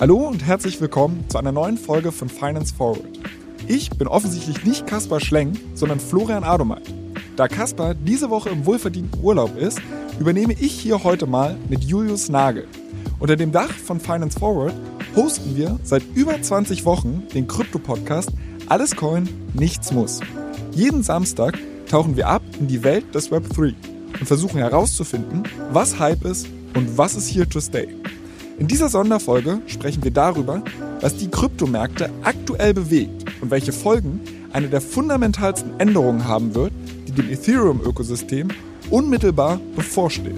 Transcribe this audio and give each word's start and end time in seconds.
Hallo 0.00 0.26
und 0.26 0.44
herzlich 0.44 0.80
willkommen 0.80 1.24
zu 1.28 1.38
einer 1.38 1.52
neuen 1.52 1.78
Folge 1.78 2.10
von 2.10 2.28
Finance 2.28 2.74
Forward. 2.74 3.06
Ich 3.68 3.90
bin 3.90 4.08
offensichtlich 4.08 4.64
nicht 4.64 4.88
Kaspar 4.88 5.20
Schleng, 5.20 5.56
sondern 5.74 6.00
Florian 6.00 6.42
Adomeit. 6.42 6.92
Da 7.36 7.46
Kaspar 7.46 7.94
diese 7.94 8.28
Woche 8.28 8.50
im 8.50 8.66
wohlverdienten 8.66 9.22
Urlaub 9.22 9.56
ist, 9.56 9.80
übernehme 10.18 10.54
ich 10.54 10.72
hier 10.72 11.04
heute 11.04 11.26
mal 11.26 11.56
mit 11.68 11.84
Julius 11.84 12.28
Nagel. 12.28 12.66
Unter 13.20 13.36
dem 13.36 13.52
Dach 13.52 13.70
von 13.70 14.00
Finance 14.00 14.36
Forward 14.36 14.74
hosten 15.14 15.54
wir 15.54 15.78
seit 15.84 16.02
über 16.16 16.42
20 16.42 16.84
Wochen 16.84 17.22
den 17.32 17.46
Krypto-Podcast 17.46 18.32
Alles 18.66 18.96
Coin, 18.96 19.28
Nichts 19.52 19.92
Muss. 19.92 20.18
Jeden 20.72 21.04
Samstag 21.04 21.56
tauchen 21.88 22.16
wir 22.16 22.26
ab 22.26 22.42
in 22.58 22.66
die 22.66 22.82
Welt 22.82 23.14
des 23.14 23.30
Web 23.30 23.48
3 23.50 23.74
und 24.18 24.26
versuchen 24.26 24.58
herauszufinden, 24.58 25.44
was 25.70 26.00
Hype 26.00 26.24
ist 26.24 26.48
und 26.74 26.98
was 26.98 27.14
ist 27.14 27.32
here 27.32 27.48
to 27.48 27.60
stay. 27.60 27.86
In 28.56 28.68
dieser 28.68 28.88
Sonderfolge 28.88 29.60
sprechen 29.66 30.04
wir 30.04 30.12
darüber, 30.12 30.62
was 31.00 31.16
die 31.16 31.28
Kryptomärkte 31.28 32.08
aktuell 32.22 32.72
bewegt 32.72 33.24
und 33.40 33.50
welche 33.50 33.72
Folgen 33.72 34.20
eine 34.52 34.68
der 34.68 34.80
fundamentalsten 34.80 35.80
Änderungen 35.80 36.28
haben 36.28 36.54
wird, 36.54 36.72
die 37.08 37.12
dem 37.12 37.28
Ethereum-Ökosystem 37.30 38.48
unmittelbar 38.90 39.58
bevorsteht. 39.74 40.36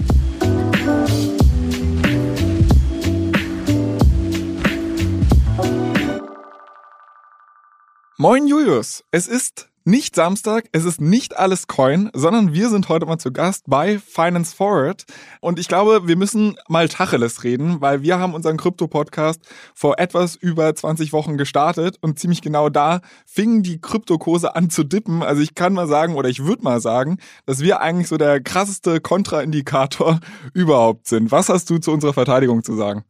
Moin 8.17 8.47
Julius, 8.47 9.03
es 9.11 9.27
ist 9.27 9.69
nicht 9.87 10.15
Samstag, 10.15 10.65
es 10.73 10.83
ist 10.83 10.99
nicht 10.99 11.37
alles 11.37 11.67
Coin, 11.67 12.09
sondern 12.13 12.53
wir 12.53 12.69
sind 12.69 12.89
heute 12.89 13.05
mal 13.05 13.19
zu 13.19 13.31
Gast 13.31 13.63
bei 13.67 13.99
Finance 13.99 14.53
Forward. 14.53 15.05
Und 15.39 15.59
ich 15.59 15.69
glaube, 15.69 16.09
wir 16.09 16.17
müssen 16.17 16.57
mal 16.67 16.89
Tacheles 16.89 17.45
reden, 17.45 17.79
weil 17.79 18.01
wir 18.01 18.19
haben 18.19 18.33
unseren 18.33 18.57
Krypto-Podcast 18.57 19.39
vor 19.73 19.97
etwas 19.97 20.35
über 20.35 20.75
20 20.75 21.13
Wochen 21.13 21.37
gestartet 21.37 21.97
und 22.01 22.19
ziemlich 22.19 22.41
genau 22.41 22.67
da 22.67 22.99
fingen 23.25 23.63
die 23.63 23.79
Kryptokurse 23.79 24.57
an 24.57 24.69
zu 24.69 24.83
dippen. 24.83 25.23
Also 25.23 25.41
ich 25.41 25.55
kann 25.55 25.71
mal 25.73 25.87
sagen, 25.87 26.15
oder 26.15 26.27
ich 26.27 26.43
würde 26.43 26.63
mal 26.63 26.81
sagen, 26.81 27.17
dass 27.45 27.61
wir 27.61 27.79
eigentlich 27.79 28.09
so 28.09 28.17
der 28.17 28.41
krasseste 28.41 28.99
Kontraindikator 28.99 30.19
überhaupt 30.53 31.07
sind. 31.07 31.31
Was 31.31 31.47
hast 31.47 31.69
du 31.69 31.77
zu 31.77 31.93
unserer 31.93 32.13
Verteidigung 32.13 32.61
zu 32.61 32.75
sagen? 32.75 33.05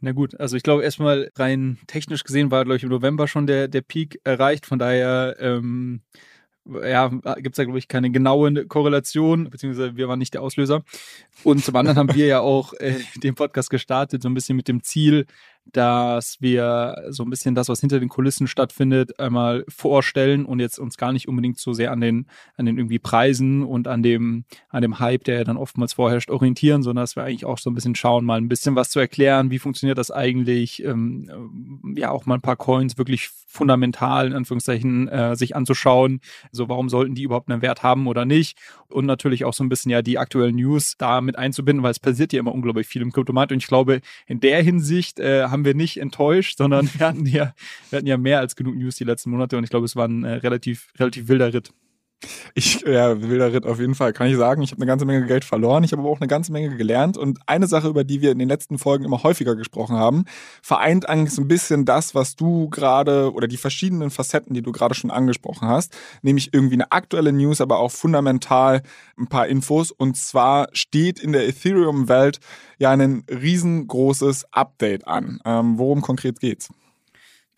Na 0.00 0.12
gut, 0.12 0.38
also 0.38 0.56
ich 0.56 0.62
glaube 0.62 0.84
erstmal 0.84 1.30
rein 1.36 1.78
technisch 1.86 2.22
gesehen 2.22 2.50
war, 2.50 2.64
glaube 2.64 2.76
ich, 2.76 2.82
im 2.84 2.88
November 2.88 3.26
schon 3.26 3.46
der, 3.46 3.68
der 3.68 3.80
Peak 3.80 4.20
erreicht. 4.24 4.66
Von 4.66 4.78
daher 4.78 5.36
ähm, 5.40 6.02
ja, 6.68 7.08
gibt 7.08 7.54
es 7.54 7.56
da, 7.56 7.64
glaube 7.64 7.78
ich, 7.78 7.88
keine 7.88 8.10
genaue 8.10 8.66
Korrelation, 8.66 9.50
beziehungsweise 9.50 9.96
wir 9.96 10.08
waren 10.08 10.18
nicht 10.18 10.34
der 10.34 10.42
Auslöser. 10.42 10.84
Und 11.42 11.64
zum 11.64 11.74
anderen 11.76 11.98
haben 11.98 12.14
wir 12.14 12.26
ja 12.26 12.40
auch 12.40 12.74
äh, 12.74 13.00
den 13.16 13.34
Podcast 13.34 13.70
gestartet, 13.70 14.22
so 14.22 14.28
ein 14.28 14.34
bisschen 14.34 14.56
mit 14.56 14.68
dem 14.68 14.82
Ziel, 14.82 15.26
dass 15.72 16.40
wir 16.40 16.96
so 17.08 17.22
ein 17.22 17.30
bisschen 17.30 17.54
das, 17.54 17.68
was 17.68 17.80
hinter 17.80 18.00
den 18.00 18.08
Kulissen 18.08 18.46
stattfindet, 18.46 19.18
einmal 19.20 19.64
vorstellen 19.68 20.44
und 20.44 20.60
jetzt 20.60 20.78
uns 20.78 20.96
gar 20.96 21.12
nicht 21.12 21.28
unbedingt 21.28 21.58
so 21.58 21.72
sehr 21.72 21.92
an 21.92 22.00
den, 22.00 22.26
an 22.56 22.66
den 22.66 22.78
irgendwie 22.78 22.98
Preisen 22.98 23.62
und 23.62 23.88
an 23.88 24.02
dem, 24.02 24.44
an 24.70 24.82
dem 24.82 24.98
Hype, 24.98 25.24
der 25.24 25.38
ja 25.38 25.44
dann 25.44 25.56
oftmals 25.56 25.94
vorherrscht, 25.94 26.30
orientieren, 26.30 26.82
sondern 26.82 27.02
dass 27.02 27.16
wir 27.16 27.24
eigentlich 27.24 27.44
auch 27.44 27.58
so 27.58 27.70
ein 27.70 27.74
bisschen 27.74 27.94
schauen, 27.94 28.24
mal 28.24 28.38
ein 28.38 28.48
bisschen 28.48 28.76
was 28.76 28.90
zu 28.90 28.98
erklären, 28.98 29.50
wie 29.50 29.58
funktioniert 29.58 29.98
das 29.98 30.10
eigentlich, 30.10 30.82
ähm, 30.84 31.94
ja, 31.96 32.10
auch 32.10 32.26
mal 32.26 32.36
ein 32.36 32.40
paar 32.40 32.56
Coins 32.56 32.98
wirklich 32.98 33.30
fundamental, 33.46 34.28
in 34.28 34.34
Anführungszeichen, 34.34 35.08
äh, 35.08 35.34
sich 35.34 35.56
anzuschauen. 35.56 36.20
So, 36.52 36.68
warum 36.68 36.88
sollten 36.88 37.14
die 37.14 37.22
überhaupt 37.22 37.50
einen 37.50 37.62
Wert 37.62 37.82
haben 37.82 38.06
oder 38.06 38.24
nicht? 38.24 38.58
Und 38.88 39.06
natürlich 39.06 39.44
auch 39.44 39.54
so 39.54 39.64
ein 39.64 39.68
bisschen 39.68 39.90
ja 39.90 40.02
die 40.02 40.18
aktuellen 40.18 40.56
News 40.56 40.94
da 40.98 41.20
mit 41.20 41.36
einzubinden, 41.36 41.82
weil 41.82 41.90
es 41.90 41.98
passiert 41.98 42.32
ja 42.32 42.40
immer 42.40 42.52
unglaublich 42.52 42.86
viel 42.86 43.02
im 43.02 43.12
Kryptomarkt 43.12 43.52
und 43.52 43.58
ich 43.58 43.66
glaube, 43.66 44.00
in 44.26 44.40
der 44.40 44.62
Hinsicht 44.62 45.18
äh, 45.18 45.44
haben 45.44 45.57
haben 45.58 45.64
wir 45.64 45.74
nicht 45.74 45.98
enttäuscht, 45.98 46.58
sondern 46.58 46.88
wir 46.94 47.06
hatten 47.06 47.26
ja, 47.26 47.54
wir 47.90 47.98
hatten 47.98 48.06
ja 48.06 48.16
mehr 48.16 48.38
als 48.40 48.56
genug 48.56 48.76
News 48.76 48.96
die 48.96 49.04
letzten 49.04 49.30
Monate 49.30 49.56
und 49.56 49.64
ich 49.64 49.70
glaube, 49.70 49.86
es 49.86 49.96
war 49.96 50.06
ein 50.06 50.24
äh, 50.24 50.34
relativ, 50.34 50.92
relativ 50.98 51.28
wilder 51.28 51.52
Ritt. 51.52 51.72
Ich, 52.54 52.80
ja, 52.80 53.22
wilder 53.22 53.52
Ritt 53.52 53.64
auf 53.64 53.78
jeden 53.78 53.94
Fall, 53.94 54.12
kann 54.12 54.26
ich 54.26 54.36
sagen. 54.36 54.62
Ich 54.62 54.72
habe 54.72 54.80
eine 54.80 54.88
ganze 54.88 55.04
Menge 55.04 55.26
Geld 55.26 55.44
verloren, 55.44 55.84
ich 55.84 55.92
habe 55.92 56.02
aber 56.02 56.10
auch 56.10 56.20
eine 56.20 56.26
ganze 56.26 56.50
Menge 56.50 56.76
gelernt. 56.76 57.16
Und 57.16 57.38
eine 57.46 57.68
Sache, 57.68 57.88
über 57.88 58.02
die 58.02 58.20
wir 58.20 58.32
in 58.32 58.38
den 58.40 58.48
letzten 58.48 58.78
Folgen 58.78 59.04
immer 59.04 59.22
häufiger 59.22 59.54
gesprochen 59.54 59.96
haben, 59.96 60.24
vereint 60.60 61.08
eigentlich 61.08 61.32
so 61.32 61.42
ein 61.42 61.48
bisschen 61.48 61.84
das, 61.84 62.16
was 62.16 62.34
du 62.34 62.68
gerade 62.70 63.32
oder 63.32 63.46
die 63.46 63.56
verschiedenen 63.56 64.10
Facetten, 64.10 64.54
die 64.54 64.62
du 64.62 64.72
gerade 64.72 64.96
schon 64.96 65.12
angesprochen 65.12 65.68
hast, 65.68 65.96
nämlich 66.22 66.52
irgendwie 66.52 66.74
eine 66.74 66.90
aktuelle 66.90 67.32
News, 67.32 67.60
aber 67.60 67.78
auch 67.78 67.92
fundamental 67.92 68.82
ein 69.16 69.28
paar 69.28 69.46
Infos. 69.46 69.92
Und 69.92 70.16
zwar 70.16 70.68
steht 70.72 71.20
in 71.20 71.32
der 71.32 71.46
Ethereum-Welt 71.46 72.40
ja 72.78 72.90
ein 72.90 73.24
riesengroßes 73.30 74.52
Update 74.52 75.06
an. 75.06 75.40
Ähm, 75.44 75.78
worum 75.78 76.02
konkret 76.02 76.40
geht's? 76.40 76.68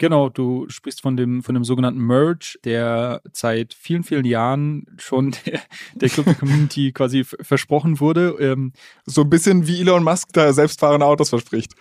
Genau, 0.00 0.30
du 0.30 0.66
sprichst 0.70 1.02
von 1.02 1.18
dem, 1.18 1.42
von 1.42 1.54
dem 1.54 1.62
sogenannten 1.62 2.00
Merge, 2.00 2.58
der 2.64 3.20
seit 3.34 3.74
vielen, 3.74 4.02
vielen 4.02 4.24
Jahren 4.24 4.86
schon 4.96 5.32
der, 5.44 5.60
der 5.94 6.08
Crypto-Community 6.08 6.92
quasi 6.92 7.22
versprochen 7.22 8.00
wurde. 8.00 8.34
Ähm, 8.40 8.72
so 9.04 9.20
ein 9.20 9.28
bisschen 9.28 9.66
wie 9.66 9.82
Elon 9.82 10.02
Musk 10.02 10.30
da 10.32 10.54
selbstfahrende 10.54 11.04
Autos 11.04 11.28
verspricht. 11.28 11.74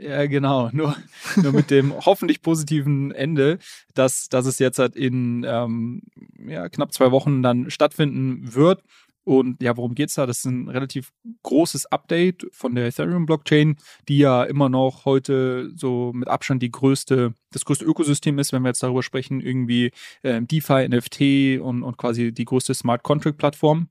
Ja, 0.00 0.26
genau. 0.26 0.70
Nur, 0.72 0.96
nur 1.42 1.52
mit 1.52 1.72
dem 1.72 1.92
hoffentlich 2.06 2.40
positiven 2.40 3.10
Ende, 3.10 3.58
dass, 3.94 4.28
dass 4.28 4.46
es 4.46 4.60
jetzt 4.60 4.78
halt 4.78 4.94
in 4.94 5.44
ähm, 5.44 6.02
ja, 6.46 6.68
knapp 6.68 6.92
zwei 6.92 7.10
Wochen 7.10 7.42
dann 7.42 7.68
stattfinden 7.68 8.54
wird. 8.54 8.84
Und 9.26 9.60
ja, 9.60 9.76
worum 9.76 9.96
geht's 9.96 10.14
da? 10.14 10.24
Das 10.24 10.38
ist 10.38 10.44
ein 10.44 10.68
relativ 10.68 11.12
großes 11.42 11.86
Update 11.86 12.46
von 12.52 12.76
der 12.76 12.86
Ethereum-Blockchain, 12.86 13.76
die 14.08 14.18
ja 14.18 14.44
immer 14.44 14.68
noch 14.68 15.04
heute 15.04 15.72
so 15.74 16.12
mit 16.14 16.28
Abstand 16.28 16.62
die 16.62 16.70
größte, 16.70 17.34
das 17.50 17.64
größte 17.64 17.84
Ökosystem 17.84 18.38
ist, 18.38 18.52
wenn 18.52 18.62
wir 18.62 18.68
jetzt 18.68 18.84
darüber 18.84 19.02
sprechen, 19.02 19.40
irgendwie 19.40 19.90
äh, 20.22 20.40
DeFi, 20.40 20.88
NFT 20.88 21.60
und, 21.60 21.82
und 21.82 21.98
quasi 21.98 22.32
die 22.32 22.44
größte 22.44 22.72
Smart 22.72 23.02
Contract-Plattform 23.02 23.88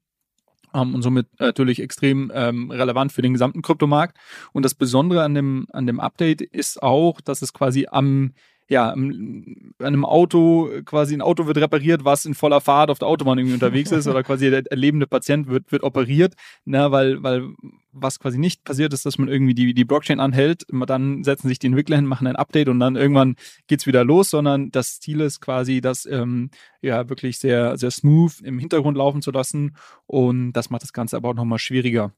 ähm, 0.74 0.96
und 0.96 1.02
somit 1.02 1.28
natürlich 1.38 1.82
extrem 1.82 2.32
ähm, 2.34 2.72
relevant 2.72 3.12
für 3.12 3.22
den 3.22 3.34
gesamten 3.34 3.62
Kryptomarkt. 3.62 4.18
Und 4.54 4.64
das 4.64 4.74
Besondere 4.74 5.24
an 5.24 5.34
dem, 5.34 5.68
an 5.74 5.86
dem 5.86 6.00
Update 6.00 6.42
ist 6.42 6.82
auch, 6.82 7.20
dass 7.20 7.42
es 7.42 7.52
quasi 7.52 7.88
am 7.92 8.32
ja, 8.68 8.92
einem 8.92 10.06
Auto, 10.06 10.70
quasi 10.86 11.14
ein 11.14 11.22
Auto 11.22 11.46
wird 11.46 11.58
repariert, 11.58 12.04
was 12.04 12.26
in 12.26 12.34
voller 12.34 12.62
Fahrt 12.62 12.90
auf 12.90 12.98
der 12.98 13.08
Autobahn 13.08 13.38
irgendwie 13.38 13.54
unterwegs 13.54 13.92
ist 13.92 14.08
oder 14.08 14.24
quasi 14.24 14.50
der 14.50 14.64
lebende 14.72 15.06
Patient 15.06 15.48
wird, 15.48 15.72
wird 15.72 15.84
operiert, 15.84 16.34
ne, 16.66 16.92
weil, 16.92 17.22
weil 17.22 17.50
was 17.92 18.20
quasi 18.20 18.40
nicht 18.40 18.64
passiert 18.64 18.92
ist, 18.94 19.06
dass 19.06 19.20
man 19.20 19.28
irgendwie 19.28 19.54
die, 19.54 19.74
die 19.74 19.86
Blockchain 19.86 20.20
anhält, 20.20 20.66
dann 20.88 21.24
setzen 21.24 21.48
sich 21.48 21.60
die 21.60 21.68
Entwickler 21.68 21.98
hin, 21.98 22.06
machen 22.06 22.28
ein 22.28 22.36
Update 22.36 22.68
und 22.68 22.80
dann 22.80 22.96
irgendwann 22.96 23.36
geht's 23.68 23.86
wieder 23.86 24.04
los, 24.04 24.32
sondern 24.32 24.72
das 24.72 25.00
Ziel 25.00 25.22
ist 25.22 25.42
quasi, 25.42 25.80
das 25.80 26.06
ähm, 26.08 26.50
ja 26.82 27.08
wirklich 27.08 27.38
sehr, 27.38 27.78
sehr 27.78 27.92
smooth 27.92 28.42
im 28.42 28.58
Hintergrund 28.58 28.98
laufen 28.98 29.22
zu 29.22 29.32
lassen 29.32 29.78
und 30.08 30.54
das 30.54 30.72
macht 30.72 30.82
das 30.82 30.92
Ganze 30.92 31.18
aber 31.18 31.30
auch 31.30 31.36
nochmal 31.36 31.60
schwieriger. 31.60 32.14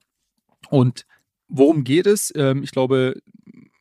Und 0.70 1.06
worum 1.50 1.84
geht 1.84 2.08
es? 2.08 2.34
Ähm, 2.36 2.64
ich 2.64 2.72
glaube, 2.72 3.22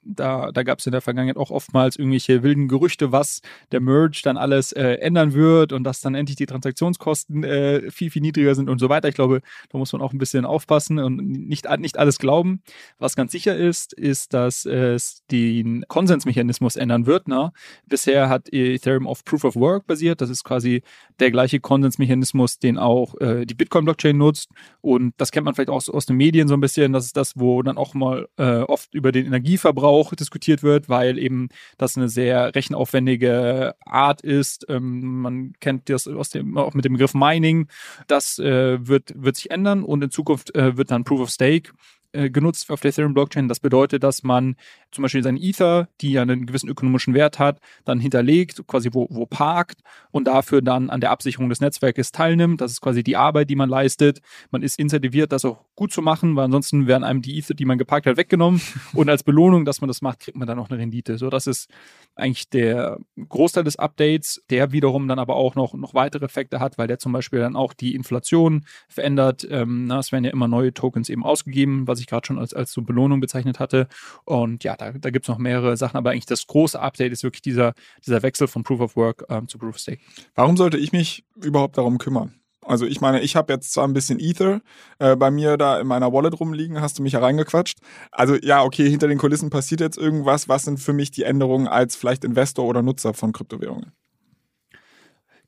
da, 0.06 0.53
da 0.53 0.62
gab 0.62 0.78
es 0.78 0.87
in 0.87 0.93
der 0.93 1.00
Vergangenheit 1.00 1.37
auch 1.37 1.50
oftmals 1.50 1.97
irgendwelche 1.97 2.43
wilden 2.43 2.69
Gerüchte, 2.69 3.12
was 3.12 3.41
der 3.72 3.81
Merge 3.81 4.21
dann 4.22 4.37
alles 4.37 4.72
äh, 4.72 4.94
ändern 4.94 5.34
wird 5.34 5.72
und 5.72 5.84
dass 5.84 6.00
dann 6.00 6.15
endlich 6.15 6.37
die 6.37 6.47
Transaktionskosten 6.47 7.44
äh, 7.44 7.91
viel, 7.91 8.11
viel 8.11 8.22
niedriger 8.22 8.55
sind 8.55 8.69
und 8.69 8.78
so 8.78 8.89
weiter. 8.89 9.09
Ich 9.09 9.15
glaube, 9.15 9.41
da 9.71 9.78
muss 9.78 9.93
man 9.93 10.03
auch 10.03 10.12
ein 10.12 10.19
bisschen 10.19 10.44
aufpassen 10.44 10.99
und 10.99 11.17
nicht, 11.17 11.67
nicht 11.78 11.99
alles 11.99 12.19
glauben. 12.19 12.62
Was 12.99 13.17
ganz 13.17 13.33
sicher 13.33 13.56
ist, 13.56 13.93
ist, 13.93 14.34
dass 14.34 14.65
es 14.65 15.22
den 15.31 15.84
Konsensmechanismus 15.89 16.77
ändern 16.77 17.06
wird. 17.06 17.28
Ne? 17.28 17.53
Bisher 17.87 18.28
hat 18.28 18.53
Ethereum 18.53 19.06
auf 19.06 19.25
Proof 19.25 19.44
of 19.44 19.56
Work 19.56 19.87
basiert. 19.87 20.21
Das 20.21 20.31
ist 20.31 20.44
quasi 20.44 20.83
der 21.19 21.31
gleiche 21.31 21.61
Konsensmechanismus, 21.61 22.59
den 22.59 22.78
auch 22.78 23.19
äh, 23.21 23.44
die 23.47 23.55
Bitcoin-Blockchain 23.55 24.17
nutzt. 24.17 24.50
Und 24.81 25.15
das 25.17 25.33
kennt 25.33 25.44
man 25.44 25.55
vielleicht 25.55 25.71
auch 25.71 25.87
aus 25.88 26.06
den 26.06 26.17
Medien 26.17 26.49
so 26.49 26.55
ein 26.55 26.61
bisschen. 26.61 26.93
Das 26.93 27.06
ist 27.06 27.17
das, 27.17 27.32
wo 27.37 27.62
dann 27.62 27.79
auch 27.79 27.94
mal 27.94 28.29
äh, 28.37 28.61
oft 28.61 28.94
über 28.94 29.12
den 29.12 29.26
Energieverbrauch 29.26 29.95
auch 29.96 30.14
diskutiert 30.14 30.62
wird, 30.62 30.88
weil 30.88 31.19
eben 31.19 31.48
das 31.78 31.96
eine 31.96 32.08
sehr 32.08 32.54
rechenaufwendige 32.54 33.75
Art 33.84 34.20
ist. 34.20 34.66
Ähm, 34.69 35.20
man 35.22 35.52
kennt 35.60 35.88
das 35.88 36.06
aus 36.06 36.31
dem, 36.31 36.56
auch 36.58 36.75
mit 36.75 36.84
dem 36.84 36.94
Begriff 36.94 37.14
Mining. 37.14 37.69
Das 38.06 38.38
äh, 38.38 38.87
wird, 38.87 39.12
wird 39.16 39.37
sich 39.37 39.50
ändern 39.50 39.82
und 39.82 40.02
in 40.02 40.10
Zukunft 40.10 40.54
äh, 40.54 40.76
wird 40.76 40.90
dann 40.90 41.04
Proof 41.04 41.20
of 41.20 41.31
Stake 41.31 41.72
äh, 42.12 42.31
genutzt 42.31 42.70
auf 42.70 42.81
der 42.81 42.91
Ethereum 42.91 43.14
Blockchain. 43.14 43.49
Das 43.49 43.61
bedeutet, 43.61 44.03
dass 44.03 44.23
man 44.23 44.56
zum 44.91 45.03
Beispiel 45.03 45.23
seinen 45.23 45.37
Ether, 45.37 45.88
die 46.00 46.12
ja 46.12 46.23
einen 46.23 46.47
gewissen 46.47 46.69
ökonomischen 46.69 47.14
Wert 47.14 47.38
hat, 47.38 47.61
dann 47.85 48.00
hinterlegt, 48.00 48.67
quasi 48.67 48.91
wo, 48.93 49.06
wo 49.11 49.26
parkt 49.26 49.81
und 50.11 50.26
dafür 50.26 50.62
dann 50.62 50.91
an 50.91 51.00
der 51.00 51.11
Absicherung 51.11 51.49
des 51.49 51.61
Netzwerkes 51.61 52.12
teilnimmt. 52.12 52.61
Das 52.61 52.73
ist 52.73 52.81
quasi 52.81 53.03
die 53.03 53.17
Arbeit, 53.17 53.50
die 53.50 53.56
man 53.56 53.69
leistet. 53.69 54.20
Man 54.50 54.62
ist 54.62 54.79
incentiviert, 54.79 55.32
das 55.32 55.44
auch 55.44 55.64
gut 55.75 55.93
zu 55.93 56.03
machen, 56.03 56.37
weil 56.37 56.47
ansonsten 56.47 56.87
werden 56.87 57.05
einem 57.05 57.23
die 57.23 57.38
Ether, 57.38 57.55
die 57.55 57.64
man 57.64 57.79
geparkt 57.79 58.06
hat, 58.06 58.17
weggenommen. 58.17 58.61
und 58.94 59.09
als 59.09 59.23
Belohnung, 59.23 59.64
dass 59.64 59.81
man 59.81 59.88
das 59.88 60.02
macht, 60.02 60.20
kriegt 60.20 60.37
man 60.37 60.49
dann 60.49 60.59
auch 60.59 60.70
eine 60.70 60.79
Rendite. 60.79 61.19
So, 61.19 61.31
das 61.31 61.47
ist 61.47 61.70
eigentlich 62.14 62.49
der 62.49 62.99
Großteil 63.29 63.64
des 63.64 63.76
Updates, 63.76 64.43
der 64.50 64.73
wiederum 64.73 65.06
dann 65.09 65.19
aber 65.19 65.37
auch 65.37 65.55
noch, 65.55 65.75
noch 65.75 65.94
weitere 65.94 66.25
Effekte 66.25 66.61
hat, 66.61 66.79
weil 66.79 66.87
der 66.87 66.99
zum 66.99 67.12
Beispiel 67.12 67.41
dann 67.41 67.56
auch 67.56 67.75
die 67.75 67.94
Inflation 67.94 68.64
verändert. 68.88 69.47
Ähm, 69.50 69.87
na, 69.87 69.99
es 69.99 70.12
werden 70.12 70.25
ja 70.25 70.31
immer 70.31 70.49
neue 70.49 70.73
Tokens 70.73 71.09
eben 71.09 71.25
ausgegeben, 71.25 71.87
was 71.87 71.95
ich 72.00 72.06
ich 72.06 72.10
gerade 72.10 72.26
schon 72.26 72.38
als, 72.38 72.54
als 72.54 72.72
so 72.72 72.82
Belohnung 72.82 73.20
bezeichnet 73.20 73.60
hatte. 73.60 73.88
Und 74.25 74.64
ja, 74.64 74.76
da, 74.76 74.93
da 74.93 75.10
gibt 75.10 75.26
es 75.26 75.28
noch 75.28 75.38
mehrere 75.38 75.76
Sachen, 75.76 75.96
aber 75.96 76.10
eigentlich 76.10 76.26
das 76.26 76.46
große 76.46 76.81
Update 76.81 77.12
ist 77.12 77.22
wirklich 77.22 77.43
dieser, 77.43 77.75
dieser 78.04 78.22
Wechsel 78.22 78.48
von 78.48 78.62
Proof 78.62 78.81
of 78.81 78.96
Work 78.96 79.25
ähm, 79.28 79.48
zu 79.48 79.58
Proof 79.58 79.70
of 79.70 79.78
Stake. 79.78 80.00
Warum 80.34 80.56
sollte 80.56 80.78
ich 80.78 80.93
mich 80.93 81.25
überhaupt 81.37 81.76
darum 81.76 81.98
kümmern? 81.98 82.34
Also 82.62 82.84
ich 82.84 83.00
meine, 83.00 83.20
ich 83.20 83.37
habe 83.37 83.52
jetzt 83.52 83.72
zwar 83.72 83.87
ein 83.87 83.93
bisschen 83.93 84.19
Ether 84.19 84.60
äh, 84.98 85.14
bei 85.14 85.31
mir 85.31 85.56
da 85.56 85.78
in 85.78 85.87
meiner 85.87 86.12
Wallet 86.12 86.40
rumliegen, 86.40 86.81
hast 86.81 86.98
du 86.98 87.02
mich 87.02 87.12
hereingequatscht. 87.12 87.78
Also 88.10 88.34
ja, 88.34 88.64
okay, 88.64 88.88
hinter 88.90 89.06
den 89.06 89.19
Kulissen 89.19 89.50
passiert 89.50 89.81
jetzt 89.81 89.96
irgendwas. 89.96 90.49
Was 90.49 90.64
sind 90.64 90.78
für 90.78 90.92
mich 90.92 91.12
die 91.12 91.22
Änderungen 91.22 91.69
als 91.69 91.94
vielleicht 91.94 92.25
Investor 92.25 92.64
oder 92.64 92.82
Nutzer 92.82 93.14
von 93.14 93.32
Kryptowährungen? 93.32 93.92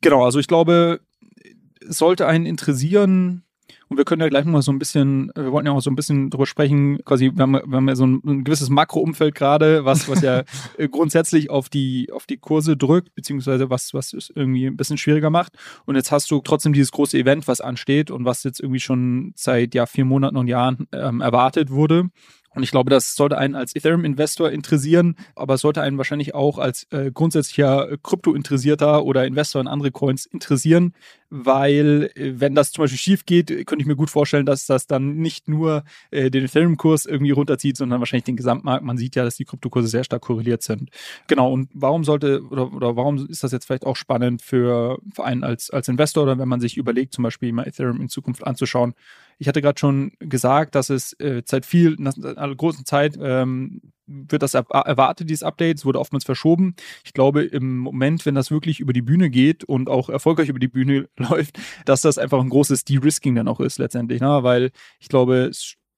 Genau, 0.00 0.24
also 0.24 0.38
ich 0.38 0.46
glaube, 0.46 1.00
es 1.80 1.98
sollte 1.98 2.28
einen 2.28 2.46
interessieren, 2.46 3.42
und 3.88 3.96
wir 3.96 4.04
können 4.04 4.20
ja 4.20 4.28
gleich 4.28 4.44
mal 4.44 4.62
so 4.62 4.72
ein 4.72 4.78
bisschen, 4.78 5.32
wir 5.34 5.52
wollten 5.52 5.66
ja 5.66 5.72
auch 5.72 5.80
so 5.80 5.90
ein 5.90 5.96
bisschen 5.96 6.30
drüber 6.30 6.46
sprechen, 6.46 7.02
quasi, 7.04 7.32
wir 7.34 7.42
haben, 7.42 7.52
wir 7.52 7.76
haben 7.76 7.88
ja 7.88 7.96
so 7.96 8.06
ein, 8.06 8.20
ein 8.26 8.44
gewisses 8.44 8.68
Makroumfeld 8.68 9.34
gerade, 9.34 9.84
was, 9.84 10.08
was 10.08 10.22
ja 10.22 10.42
grundsätzlich 10.90 11.50
auf 11.50 11.68
die, 11.68 12.10
auf 12.12 12.26
die 12.26 12.36
Kurse 12.36 12.76
drückt, 12.76 13.14
beziehungsweise 13.14 13.70
was, 13.70 13.94
was 13.94 14.12
es 14.12 14.30
irgendwie 14.34 14.66
ein 14.66 14.76
bisschen 14.76 14.98
schwieriger 14.98 15.30
macht. 15.30 15.52
Und 15.86 15.96
jetzt 15.96 16.12
hast 16.12 16.30
du 16.30 16.40
trotzdem 16.40 16.72
dieses 16.72 16.92
große 16.92 17.16
Event, 17.18 17.48
was 17.48 17.60
ansteht 17.60 18.10
und 18.10 18.24
was 18.24 18.44
jetzt 18.44 18.60
irgendwie 18.60 18.80
schon 18.80 19.32
seit 19.36 19.74
ja 19.74 19.86
vier 19.86 20.04
Monaten 20.04 20.36
und 20.36 20.48
Jahren 20.48 20.86
ähm, 20.92 21.20
erwartet 21.20 21.70
wurde. 21.70 22.10
Und 22.54 22.64
ich 22.64 22.70
glaube, 22.70 22.90
das 22.90 23.14
sollte 23.14 23.38
einen 23.38 23.54
als 23.54 23.76
Ethereum-Investor 23.76 24.50
interessieren, 24.50 25.16
aber 25.36 25.54
es 25.54 25.60
sollte 25.60 25.82
einen 25.82 25.98
wahrscheinlich 25.98 26.34
auch 26.34 26.58
als 26.58 26.88
äh, 26.90 27.12
grundsätzlicher 27.12 27.96
Krypto-Interessierter 28.02 29.04
oder 29.04 29.26
Investor 29.26 29.60
in 29.60 29.68
andere 29.68 29.92
Coins 29.92 30.26
interessieren, 30.26 30.92
weil 31.30 32.10
äh, 32.14 32.40
wenn 32.40 32.54
das 32.54 32.72
zum 32.72 32.82
Beispiel 32.82 32.98
schief 32.98 33.26
geht, 33.26 33.48
könnte 33.66 33.80
ich 33.80 33.86
mir 33.86 33.96
gut 33.96 34.10
vorstellen, 34.10 34.46
dass 34.46 34.66
das 34.66 34.86
dann 34.86 35.16
nicht 35.16 35.48
nur 35.48 35.84
äh, 36.10 36.30
den 36.30 36.44
Ethereum-Kurs 36.44 37.06
irgendwie 37.06 37.32
runterzieht, 37.32 37.76
sondern 37.76 38.00
wahrscheinlich 38.00 38.24
den 38.24 38.36
Gesamtmarkt. 38.36 38.84
Man 38.84 38.96
sieht 38.96 39.16
ja, 39.16 39.24
dass 39.24 39.36
die 39.36 39.44
Kryptokurse 39.44 39.88
sehr 39.88 40.04
stark 40.04 40.22
korreliert 40.22 40.62
sind. 40.62 40.90
Genau, 41.26 41.52
und 41.52 41.70
warum 41.74 42.04
sollte 42.04 42.42
oder, 42.44 42.72
oder 42.72 42.96
warum 42.96 43.28
ist 43.28 43.42
das 43.42 43.52
jetzt 43.52 43.66
vielleicht 43.66 43.86
auch 43.86 43.96
spannend 43.96 44.42
für, 44.42 44.98
für 45.14 45.24
einen 45.24 45.44
als, 45.44 45.70
als 45.70 45.88
Investor 45.88 46.22
oder 46.22 46.38
wenn 46.38 46.48
man 46.48 46.60
sich 46.60 46.76
überlegt, 46.76 47.12
zum 47.14 47.24
Beispiel 47.24 47.52
mal 47.52 47.66
Ethereum 47.66 48.00
in 48.00 48.08
Zukunft 48.08 48.46
anzuschauen? 48.46 48.94
Ich 49.38 49.46
hatte 49.46 49.62
gerade 49.62 49.78
schon 49.78 50.12
gesagt, 50.18 50.74
dass 50.74 50.90
es 50.90 51.12
äh, 51.14 51.42
seit 51.44 51.64
viel, 51.64 51.96
seit 51.98 52.38
einer 52.38 52.54
großen 52.54 52.84
Zeit 52.84 53.16
ähm, 53.20 53.80
wird 54.08 54.42
das 54.42 54.54
erwartet, 54.54 55.28
dieses 55.28 55.42
Update. 55.42 55.78
Es 55.78 55.84
wurde 55.84 56.00
oftmals 56.00 56.24
verschoben. 56.24 56.74
Ich 57.04 57.12
glaube, 57.12 57.44
im 57.44 57.78
Moment, 57.78 58.26
wenn 58.26 58.34
das 58.34 58.50
wirklich 58.50 58.80
über 58.80 58.92
die 58.92 59.02
Bühne 59.02 59.30
geht 59.30 59.64
und 59.64 59.88
auch 59.88 60.08
erfolgreich 60.08 60.48
über 60.48 60.58
die 60.58 60.68
Bühne 60.68 61.08
läuft, 61.16 61.58
dass 61.84 62.00
das 62.00 62.18
einfach 62.18 62.40
ein 62.40 62.48
großes 62.48 62.84
De-Risking 62.84 63.34
dann 63.34 63.48
auch 63.48 63.60
ist 63.60 63.78
letztendlich. 63.78 64.20
Ne? 64.20 64.42
Weil 64.42 64.70
ich 64.98 65.08
glaube, 65.08 65.50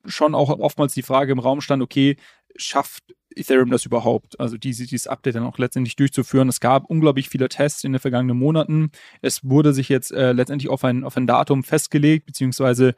schon 0.05 0.35
auch 0.35 0.51
oftmals 0.59 0.95
die 0.95 1.03
Frage 1.03 1.33
im 1.33 1.39
Raum 1.39 1.61
stand, 1.61 1.83
okay, 1.83 2.17
schafft 2.57 3.15
Ethereum 3.35 3.71
das 3.71 3.87
überhaupt? 3.87 4.39
Also 4.41 4.57
diese, 4.57 4.87
dieses 4.87 5.07
Update 5.07 5.37
dann 5.37 5.45
auch 5.45 5.59
letztendlich 5.59 5.97
durchzuführen. 5.97 6.49
Es 6.49 6.61
gab 6.61 6.85
unglaublich 6.87 7.29
viele 7.29 7.49
Tests 7.49 7.85
in 7.85 7.93
den 7.93 8.01
vergangenen 8.01 8.37
Monaten. 8.37 8.91
Es 9.23 9.45
wurde 9.45 9.73
sich 9.73 9.89
jetzt 9.89 10.13
äh, 10.13 10.33
letztendlich 10.33 10.69
auf 10.69 10.85
ein, 10.85 11.05
auf 11.05 11.17
ein 11.17 11.27
Datum 11.27 11.63
festgelegt, 11.63 12.27
beziehungsweise 12.27 12.95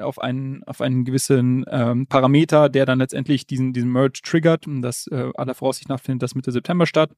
auf 0.00 0.18
einen, 0.18 0.62
auf 0.64 0.80
einen 0.80 1.04
gewissen 1.04 1.64
ähm, 1.70 2.06
Parameter, 2.06 2.68
der 2.68 2.86
dann 2.86 2.98
letztendlich 2.98 3.46
diesen, 3.46 3.72
diesen 3.72 3.90
Merge 3.90 4.20
triggert. 4.22 4.66
Und 4.66 4.82
das 4.82 5.06
äh, 5.08 5.30
aller 5.34 5.54
Voraussicht 5.54 5.88
nach 5.88 6.00
findet 6.00 6.22
das 6.22 6.34
Mitte 6.34 6.52
September 6.52 6.86
statt. 6.86 7.10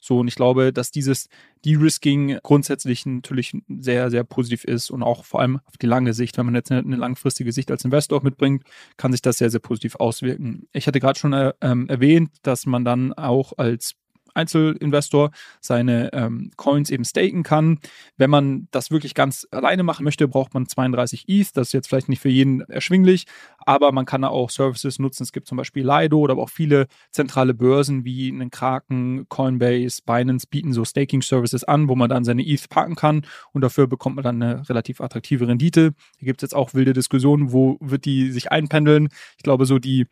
So, 0.00 0.20
und 0.20 0.28
ich 0.28 0.36
glaube, 0.36 0.72
dass 0.72 0.90
dieses 0.90 1.28
De-Risking 1.64 2.38
grundsätzlich 2.42 3.04
natürlich 3.04 3.52
sehr, 3.68 4.10
sehr 4.10 4.24
positiv 4.24 4.64
ist 4.64 4.90
und 4.90 5.02
auch 5.02 5.24
vor 5.24 5.40
allem 5.40 5.60
auf 5.64 5.76
die 5.76 5.86
lange 5.86 6.14
Sicht, 6.14 6.38
wenn 6.38 6.46
man 6.46 6.54
jetzt 6.54 6.70
eine, 6.70 6.80
eine 6.80 6.96
langfristige 6.96 7.52
Sicht 7.52 7.70
als 7.70 7.84
Investor 7.84 8.22
mitbringt, 8.22 8.62
kann 8.96 9.12
sich 9.12 9.22
das 9.22 9.38
sehr, 9.38 9.50
sehr 9.50 9.60
positiv 9.60 9.96
auswirken. 9.96 10.68
Ich 10.72 10.86
hatte 10.86 11.00
gerade 11.00 11.18
schon 11.18 11.32
äh, 11.32 11.52
ähm, 11.60 11.88
erwähnt, 11.88 12.30
dass 12.42 12.66
man 12.66 12.84
dann 12.84 13.12
auch 13.12 13.54
als 13.56 13.94
Einzelinvestor 14.38 15.30
seine 15.60 16.12
ähm, 16.12 16.50
Coins 16.56 16.90
eben 16.90 17.04
staken 17.04 17.42
kann. 17.42 17.78
Wenn 18.16 18.30
man 18.30 18.68
das 18.70 18.90
wirklich 18.90 19.14
ganz 19.14 19.46
alleine 19.50 19.82
machen 19.82 20.04
möchte, 20.04 20.28
braucht 20.28 20.54
man 20.54 20.66
32 20.66 21.24
ETH. 21.28 21.56
Das 21.56 21.68
ist 21.68 21.72
jetzt 21.72 21.88
vielleicht 21.88 22.08
nicht 22.08 22.22
für 22.22 22.28
jeden 22.28 22.60
erschwinglich, 22.62 23.26
aber 23.58 23.92
man 23.92 24.06
kann 24.06 24.22
da 24.22 24.28
auch 24.28 24.50
Services 24.50 24.98
nutzen. 24.98 25.22
Es 25.24 25.32
gibt 25.32 25.48
zum 25.48 25.58
Beispiel 25.58 25.84
Lido 25.86 26.18
oder 26.18 26.36
auch 26.38 26.50
viele 26.50 26.86
zentrale 27.10 27.54
Börsen 27.54 28.04
wie 28.04 28.28
einen 28.30 28.50
Kraken, 28.50 29.28
Coinbase, 29.28 30.02
Binance 30.04 30.46
bieten 30.48 30.72
so 30.72 30.84
Staking-Services 30.84 31.64
an, 31.64 31.88
wo 31.88 31.94
man 31.94 32.08
dann 32.08 32.24
seine 32.24 32.46
ETH 32.46 32.68
parken 32.68 32.94
kann 32.94 33.26
und 33.52 33.62
dafür 33.62 33.86
bekommt 33.86 34.16
man 34.16 34.24
dann 34.24 34.42
eine 34.42 34.68
relativ 34.68 35.00
attraktive 35.00 35.48
Rendite. 35.48 35.94
Hier 36.18 36.26
gibt 36.26 36.42
es 36.42 36.48
jetzt 36.48 36.54
auch 36.54 36.74
wilde 36.74 36.92
Diskussionen, 36.92 37.52
wo 37.52 37.76
wird 37.80 38.04
die 38.04 38.30
sich 38.30 38.50
einpendeln. 38.52 39.08
Ich 39.36 39.42
glaube, 39.42 39.66
so 39.66 39.78
die 39.78 40.06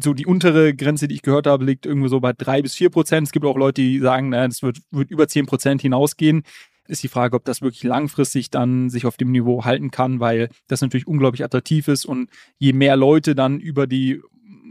so 0.00 0.14
die 0.14 0.26
untere 0.26 0.74
Grenze, 0.74 1.08
die 1.08 1.14
ich 1.14 1.22
gehört 1.22 1.46
habe, 1.46 1.64
liegt 1.64 1.86
irgendwo 1.86 2.08
so 2.08 2.20
bei 2.20 2.32
drei 2.32 2.62
bis 2.62 2.74
vier 2.74 2.90
Prozent. 2.90 3.28
Es 3.28 3.32
gibt 3.32 3.44
auch 3.46 3.56
Leute, 3.56 3.82
die 3.82 3.98
sagen, 3.98 4.30
naja, 4.30 4.48
das 4.48 4.62
wird, 4.62 4.78
wird 4.90 5.10
über 5.10 5.28
zehn 5.28 5.46
Prozent 5.46 5.82
hinausgehen. 5.82 6.42
Ist 6.86 7.02
die 7.02 7.08
Frage, 7.08 7.36
ob 7.36 7.44
das 7.44 7.62
wirklich 7.62 7.82
langfristig 7.82 8.50
dann 8.50 8.90
sich 8.90 9.06
auf 9.06 9.16
dem 9.16 9.30
Niveau 9.30 9.64
halten 9.64 9.90
kann, 9.90 10.20
weil 10.20 10.50
das 10.66 10.82
natürlich 10.82 11.06
unglaublich 11.06 11.42
attraktiv 11.42 11.88
ist 11.88 12.04
und 12.04 12.28
je 12.58 12.74
mehr 12.74 12.96
Leute 12.96 13.34
dann 13.34 13.58
über 13.58 13.86
die 13.86 14.20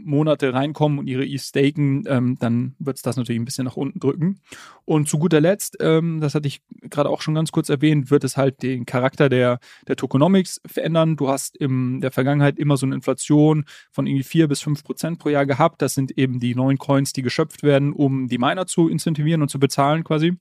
Monate 0.04 0.52
reinkommen 0.52 0.98
und 0.98 1.06
ihre 1.06 1.24
ETH 1.24 1.40
staken, 1.40 2.04
ähm, 2.06 2.36
dann 2.38 2.74
wird 2.78 2.96
es 2.96 3.02
das 3.02 3.16
natürlich 3.16 3.40
ein 3.40 3.44
bisschen 3.44 3.64
nach 3.64 3.76
unten 3.76 4.00
drücken. 4.00 4.40
Und 4.84 5.08
zu 5.08 5.18
guter 5.18 5.40
Letzt, 5.40 5.76
ähm, 5.80 6.20
das 6.20 6.34
hatte 6.34 6.48
ich 6.48 6.62
gerade 6.82 7.08
auch 7.08 7.22
schon 7.22 7.34
ganz 7.34 7.52
kurz 7.52 7.68
erwähnt, 7.68 8.10
wird 8.10 8.24
es 8.24 8.36
halt 8.36 8.62
den 8.62 8.86
Charakter 8.86 9.28
der, 9.28 9.58
der 9.88 9.96
Tokenomics 9.96 10.60
verändern. 10.66 11.16
Du 11.16 11.28
hast 11.28 11.56
in 11.56 12.00
der 12.00 12.10
Vergangenheit 12.10 12.58
immer 12.58 12.76
so 12.76 12.86
eine 12.86 12.94
Inflation 12.94 13.64
von 13.90 14.06
irgendwie 14.06 14.24
vier 14.24 14.48
bis 14.48 14.60
fünf 14.60 14.84
Prozent 14.84 15.18
pro 15.18 15.30
Jahr 15.30 15.46
gehabt. 15.46 15.82
Das 15.82 15.94
sind 15.94 16.16
eben 16.18 16.40
die 16.40 16.54
neuen 16.54 16.78
Coins, 16.78 17.12
die 17.12 17.22
geschöpft 17.22 17.62
werden, 17.62 17.92
um 17.92 18.28
die 18.28 18.38
Miner 18.38 18.66
zu 18.66 18.88
incentivieren 18.88 19.42
und 19.42 19.48
zu 19.48 19.58
bezahlen 19.58 20.04
quasi. 20.04 20.36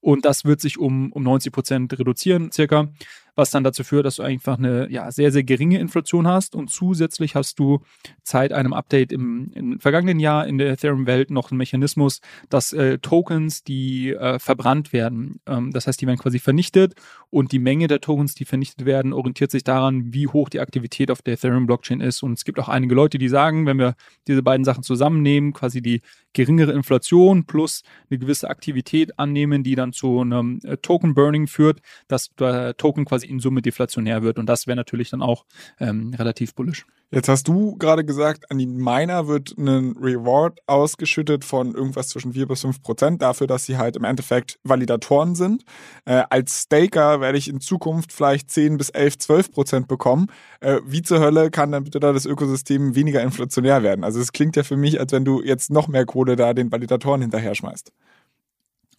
Und 0.00 0.24
das 0.26 0.44
wird 0.44 0.60
sich 0.60 0.78
um, 0.78 1.12
um 1.12 1.22
90 1.22 1.52
Prozent 1.52 1.98
reduzieren, 1.98 2.52
circa 2.52 2.88
was 3.34 3.50
dann 3.50 3.64
dazu 3.64 3.84
führt, 3.84 4.06
dass 4.06 4.16
du 4.16 4.22
einfach 4.22 4.58
eine 4.58 4.90
ja, 4.90 5.10
sehr, 5.10 5.32
sehr 5.32 5.44
geringe 5.44 5.78
Inflation 5.78 6.26
hast. 6.26 6.54
Und 6.54 6.70
zusätzlich 6.70 7.34
hast 7.34 7.58
du 7.58 7.80
seit 8.22 8.52
einem 8.52 8.72
Update 8.72 9.12
im, 9.12 9.50
im 9.54 9.80
vergangenen 9.80 10.20
Jahr 10.20 10.46
in 10.46 10.58
der 10.58 10.72
Ethereum-Welt 10.72 11.30
noch 11.30 11.50
einen 11.50 11.58
Mechanismus, 11.58 12.20
dass 12.48 12.72
äh, 12.72 12.98
Tokens, 12.98 13.64
die 13.64 14.10
äh, 14.12 14.38
verbrannt 14.38 14.92
werden, 14.92 15.40
ähm, 15.46 15.72
das 15.72 15.86
heißt, 15.86 16.00
die 16.00 16.06
werden 16.06 16.18
quasi 16.18 16.38
vernichtet. 16.38 16.94
Und 17.30 17.52
die 17.52 17.58
Menge 17.58 17.88
der 17.88 18.00
Tokens, 18.00 18.34
die 18.34 18.44
vernichtet 18.44 18.86
werden, 18.86 19.12
orientiert 19.12 19.50
sich 19.50 19.64
daran, 19.64 20.14
wie 20.14 20.28
hoch 20.28 20.48
die 20.48 20.60
Aktivität 20.60 21.10
auf 21.10 21.22
der 21.22 21.34
Ethereum-Blockchain 21.34 22.00
ist. 22.00 22.22
Und 22.22 22.34
es 22.34 22.44
gibt 22.44 22.58
auch 22.60 22.68
einige 22.68 22.94
Leute, 22.94 23.18
die 23.18 23.28
sagen, 23.28 23.66
wenn 23.66 23.78
wir 23.78 23.94
diese 24.28 24.42
beiden 24.42 24.64
Sachen 24.64 24.84
zusammennehmen, 24.84 25.52
quasi 25.52 25.82
die 25.82 26.00
geringere 26.32 26.72
Inflation 26.72 27.44
plus 27.44 27.82
eine 28.10 28.18
gewisse 28.18 28.48
Aktivität 28.50 29.18
annehmen, 29.18 29.62
die 29.62 29.74
dann 29.74 29.92
zu 29.92 30.20
einem 30.20 30.60
äh, 30.64 30.76
Token-Burning 30.76 31.46
führt, 31.46 31.80
dass 32.08 32.34
der 32.34 32.76
Token 32.76 33.04
quasi 33.04 33.23
in 33.28 33.40
Summe 33.40 33.62
deflationär 33.62 34.22
wird. 34.22 34.38
Und 34.38 34.46
das 34.46 34.66
wäre 34.66 34.76
natürlich 34.76 35.10
dann 35.10 35.22
auch 35.22 35.44
ähm, 35.80 36.14
relativ 36.14 36.54
bullisch. 36.54 36.86
Jetzt 37.10 37.28
hast 37.28 37.46
du 37.46 37.76
gerade 37.76 38.04
gesagt, 38.04 38.50
an 38.50 38.58
die 38.58 38.66
Miner 38.66 39.28
wird 39.28 39.56
ein 39.56 39.94
Reward 40.00 40.58
ausgeschüttet 40.66 41.44
von 41.44 41.72
irgendwas 41.72 42.08
zwischen 42.08 42.32
4 42.32 42.48
bis 42.48 42.62
5 42.62 42.82
Prozent 42.82 43.22
dafür, 43.22 43.46
dass 43.46 43.64
sie 43.64 43.76
halt 43.76 43.94
im 43.94 44.02
Endeffekt 44.02 44.58
Validatoren 44.64 45.36
sind. 45.36 45.64
Äh, 46.06 46.24
als 46.28 46.62
Staker 46.62 47.20
werde 47.20 47.38
ich 47.38 47.48
in 47.48 47.60
Zukunft 47.60 48.12
vielleicht 48.12 48.50
10 48.50 48.78
bis 48.78 48.90
11, 48.90 49.18
12 49.18 49.52
Prozent 49.52 49.86
bekommen. 49.86 50.26
Äh, 50.58 50.80
wie 50.86 51.02
zur 51.02 51.20
Hölle 51.20 51.52
kann 51.52 51.70
dann 51.70 51.84
bitte 51.84 52.00
da 52.00 52.12
das 52.12 52.26
Ökosystem 52.26 52.96
weniger 52.96 53.22
inflationär 53.22 53.84
werden? 53.84 54.02
Also 54.02 54.18
es 54.18 54.32
klingt 54.32 54.56
ja 54.56 54.64
für 54.64 54.76
mich, 54.76 54.98
als 54.98 55.12
wenn 55.12 55.24
du 55.24 55.40
jetzt 55.40 55.70
noch 55.70 55.86
mehr 55.86 56.06
Kohle 56.06 56.34
da 56.34 56.52
den 56.52 56.72
Validatoren 56.72 57.20
hinterher 57.20 57.54
schmeißt. 57.54 57.92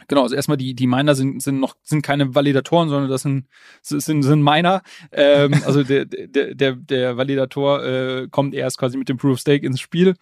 Genau, 0.08 0.24
also 0.24 0.36
erstmal 0.36 0.58
die, 0.58 0.74
die 0.74 0.88
Miner 0.88 1.16
sind, 1.16 1.42
sind 1.42 1.60
noch, 1.60 1.76
sind 1.84 2.02
keine 2.02 2.36
Validatoren, 2.36 2.90
sondern 2.90 3.10
das 3.10 3.24
sind, 3.24 3.48
sind, 3.82 4.24
sind 4.24 4.44
Miner. 4.44 4.82
Ähm, 5.12 5.54
also 5.66 5.84
der, 5.84 6.06
der, 6.06 6.54
der, 6.54 6.74
der 6.74 7.18
Validator 7.18 7.84
äh, 7.84 8.28
kommt 8.30 8.54
erst 8.54 8.78
quasi 8.78 8.98
mit 8.98 9.10
dem 9.10 9.18
Proof 9.18 9.34
of 9.34 9.40
Stake 9.40 9.66
ins 9.66 9.80
Spiel. 9.80 10.16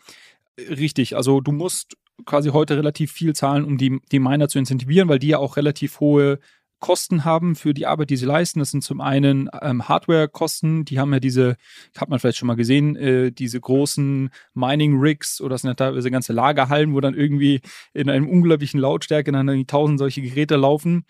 Richtig, 0.58 1.16
also 1.16 1.42
du 1.42 1.52
musst 1.52 1.98
quasi 2.26 2.50
heute 2.50 2.78
relativ 2.78 3.12
viel 3.12 3.34
zahlen, 3.34 3.66
um 3.66 3.78
die, 3.78 4.00
die 4.12 4.20
Miner 4.20 4.48
zu 4.48 4.60
incentivieren, 4.60 5.10
weil 5.10 5.20
die 5.20 5.30
ja 5.30 5.40
auch 5.40 5.58
relativ 5.58 6.00
hohe 6.00 6.40
Kosten 6.84 7.24
haben 7.24 7.56
für 7.56 7.74
die 7.74 7.86
Arbeit, 7.86 8.10
die 8.10 8.18
sie 8.18 8.26
leisten. 8.26 8.60
Das 8.60 8.72
sind 8.72 8.84
zum 8.84 9.00
einen 9.00 9.50
ähm, 9.62 9.88
Hardware-Kosten, 9.88 10.84
die 10.84 11.00
haben 11.00 11.14
ja 11.14 11.22
diese, 11.22 11.56
hat 11.98 12.10
man 12.10 12.20
vielleicht 12.20 12.38
schon 12.38 12.48
mal 12.48 12.58
gesehen, 12.58 12.98
äh, 12.98 13.32
diese 13.32 13.62
großen 13.62 14.30
Mining-Rigs 14.54 15.40
oder 15.40 15.58
sind 15.58 15.70
ja 15.70 15.76
teilweise 15.76 16.12
ganze 16.12 16.34
Lagerhallen, 16.34 16.94
wo 16.94 17.00
dann 17.00 17.14
irgendwie 17.14 17.62
in 17.94 18.10
einem 18.10 18.28
unglaublichen 18.28 18.82
Lautstärke 18.82 19.32
dann 19.32 19.48
irgendwie 19.48 19.66
tausend 19.66 19.98
solche 19.98 20.22
Geräte 20.22 20.58
laufen. 20.58 21.06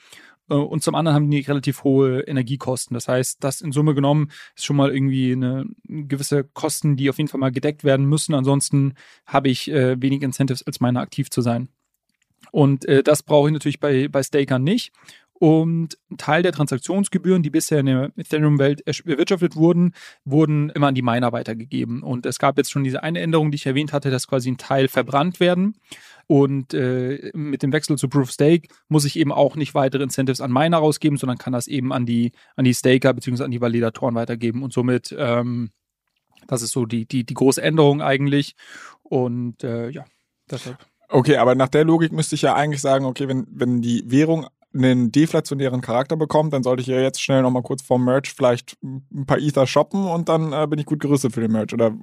Äh, 0.47 0.53
und 0.53 0.83
zum 0.83 0.93
anderen 0.93 1.15
haben 1.15 1.31
die 1.31 1.39
relativ 1.39 1.83
hohe 1.83 2.19
Energiekosten. 2.19 2.93
Das 2.93 3.07
heißt, 3.07 3.43
das 3.43 3.61
in 3.61 3.71
Summe 3.71 3.95
genommen 3.95 4.29
ist 4.55 4.65
schon 4.65 4.75
mal 4.75 4.93
irgendwie 4.93 5.31
eine 5.31 5.65
gewisse 5.87 6.43
Kosten, 6.43 6.97
die 6.97 7.09
auf 7.09 7.17
jeden 7.17 7.29
Fall 7.29 7.39
mal 7.39 7.51
gedeckt 7.51 7.83
werden 7.83 8.05
müssen. 8.05 8.35
Ansonsten 8.35 8.93
habe 9.25 9.49
ich 9.49 9.71
äh, 9.71 9.99
wenig 9.99 10.21
Incentives, 10.21 10.61
als 10.61 10.79
Miner 10.79 11.01
aktiv 11.01 11.31
zu 11.31 11.41
sein. 11.41 11.69
Und 12.51 12.85
äh, 12.85 13.01
das 13.01 13.23
brauche 13.23 13.49
ich 13.49 13.53
natürlich 13.53 13.79
bei, 13.79 14.07
bei 14.07 14.21
Stakern 14.21 14.63
nicht. 14.63 14.91
Und 15.43 15.97
ein 16.09 16.15
Teil 16.15 16.41
der 16.41 16.53
Transaktionsgebühren, 16.53 17.43
die 17.43 17.49
bisher 17.49 17.81
in 17.81 17.87
der 17.87 18.13
Ethereum-Welt 18.15 18.79
erwirtschaftet 18.87 19.57
wurden, 19.57 19.93
wurden 20.23 20.69
immer 20.69 20.87
an 20.87 20.95
die 20.95 21.01
Miner 21.01 21.33
weitergegeben. 21.33 22.01
Und 22.01 22.25
es 22.25 22.39
gab 22.39 22.57
jetzt 22.57 22.71
schon 22.71 22.85
diese 22.85 23.03
eine 23.03 23.19
Änderung, 23.19 23.51
die 23.51 23.55
ich 23.55 23.65
erwähnt 23.65 23.91
hatte, 23.91 24.09
dass 24.09 24.29
quasi 24.29 24.49
ein 24.49 24.57
Teil 24.57 24.87
verbrannt 24.87 25.41
werden. 25.41 25.75
Und 26.27 26.73
äh, 26.73 27.29
mit 27.33 27.61
dem 27.61 27.73
Wechsel 27.73 27.97
zu 27.97 28.07
Proof 28.07 28.23
of 28.23 28.31
Stake 28.31 28.69
muss 28.87 29.03
ich 29.03 29.19
eben 29.19 29.33
auch 29.33 29.57
nicht 29.57 29.75
weitere 29.75 30.03
Incentives 30.03 30.39
an 30.39 30.49
Miner 30.49 30.77
rausgeben, 30.77 31.17
sondern 31.17 31.37
kann 31.37 31.51
das 31.51 31.67
eben 31.67 31.91
an 31.91 32.05
die, 32.05 32.31
an 32.55 32.63
die 32.63 32.73
Staker 32.73 33.13
bzw. 33.13 33.43
an 33.43 33.51
die 33.51 33.59
Validatoren 33.59 34.15
weitergeben. 34.15 34.63
Und 34.63 34.71
somit, 34.71 35.13
ähm, 35.19 35.71
das 36.47 36.61
ist 36.61 36.71
so 36.71 36.85
die, 36.85 37.05
die, 37.05 37.25
die 37.25 37.33
große 37.33 37.61
Änderung 37.61 38.01
eigentlich. 38.01 38.55
Und 39.01 39.61
äh, 39.65 39.89
ja, 39.89 40.05
deshalb. 40.49 40.77
Okay, 41.09 41.35
aber 41.35 41.53
nach 41.53 41.67
der 41.67 41.83
Logik 41.83 42.13
müsste 42.13 42.35
ich 42.35 42.43
ja 42.43 42.55
eigentlich 42.55 42.79
sagen, 42.79 43.03
okay, 43.03 43.27
wenn, 43.27 43.45
wenn 43.51 43.81
die 43.81 44.09
Währung 44.09 44.47
einen 44.73 45.11
deflationären 45.11 45.81
Charakter 45.81 46.15
bekommt, 46.15 46.53
dann 46.53 46.63
sollte 46.63 46.81
ich 46.81 46.87
ja 46.87 46.99
jetzt 46.99 47.21
schnell 47.21 47.41
nochmal 47.41 47.63
kurz 47.63 47.81
vorm 47.81 48.05
Merch 48.05 48.33
vielleicht 48.35 48.77
ein 48.81 49.25
paar 49.25 49.39
Ether 49.39 49.67
shoppen 49.67 50.05
und 50.05 50.29
dann 50.29 50.53
äh, 50.53 50.67
bin 50.67 50.79
ich 50.79 50.85
gut 50.85 50.99
gerüstet 50.99 51.33
für 51.33 51.41
den 51.41 51.51
Merch. 51.51 51.73
Oder 51.73 51.95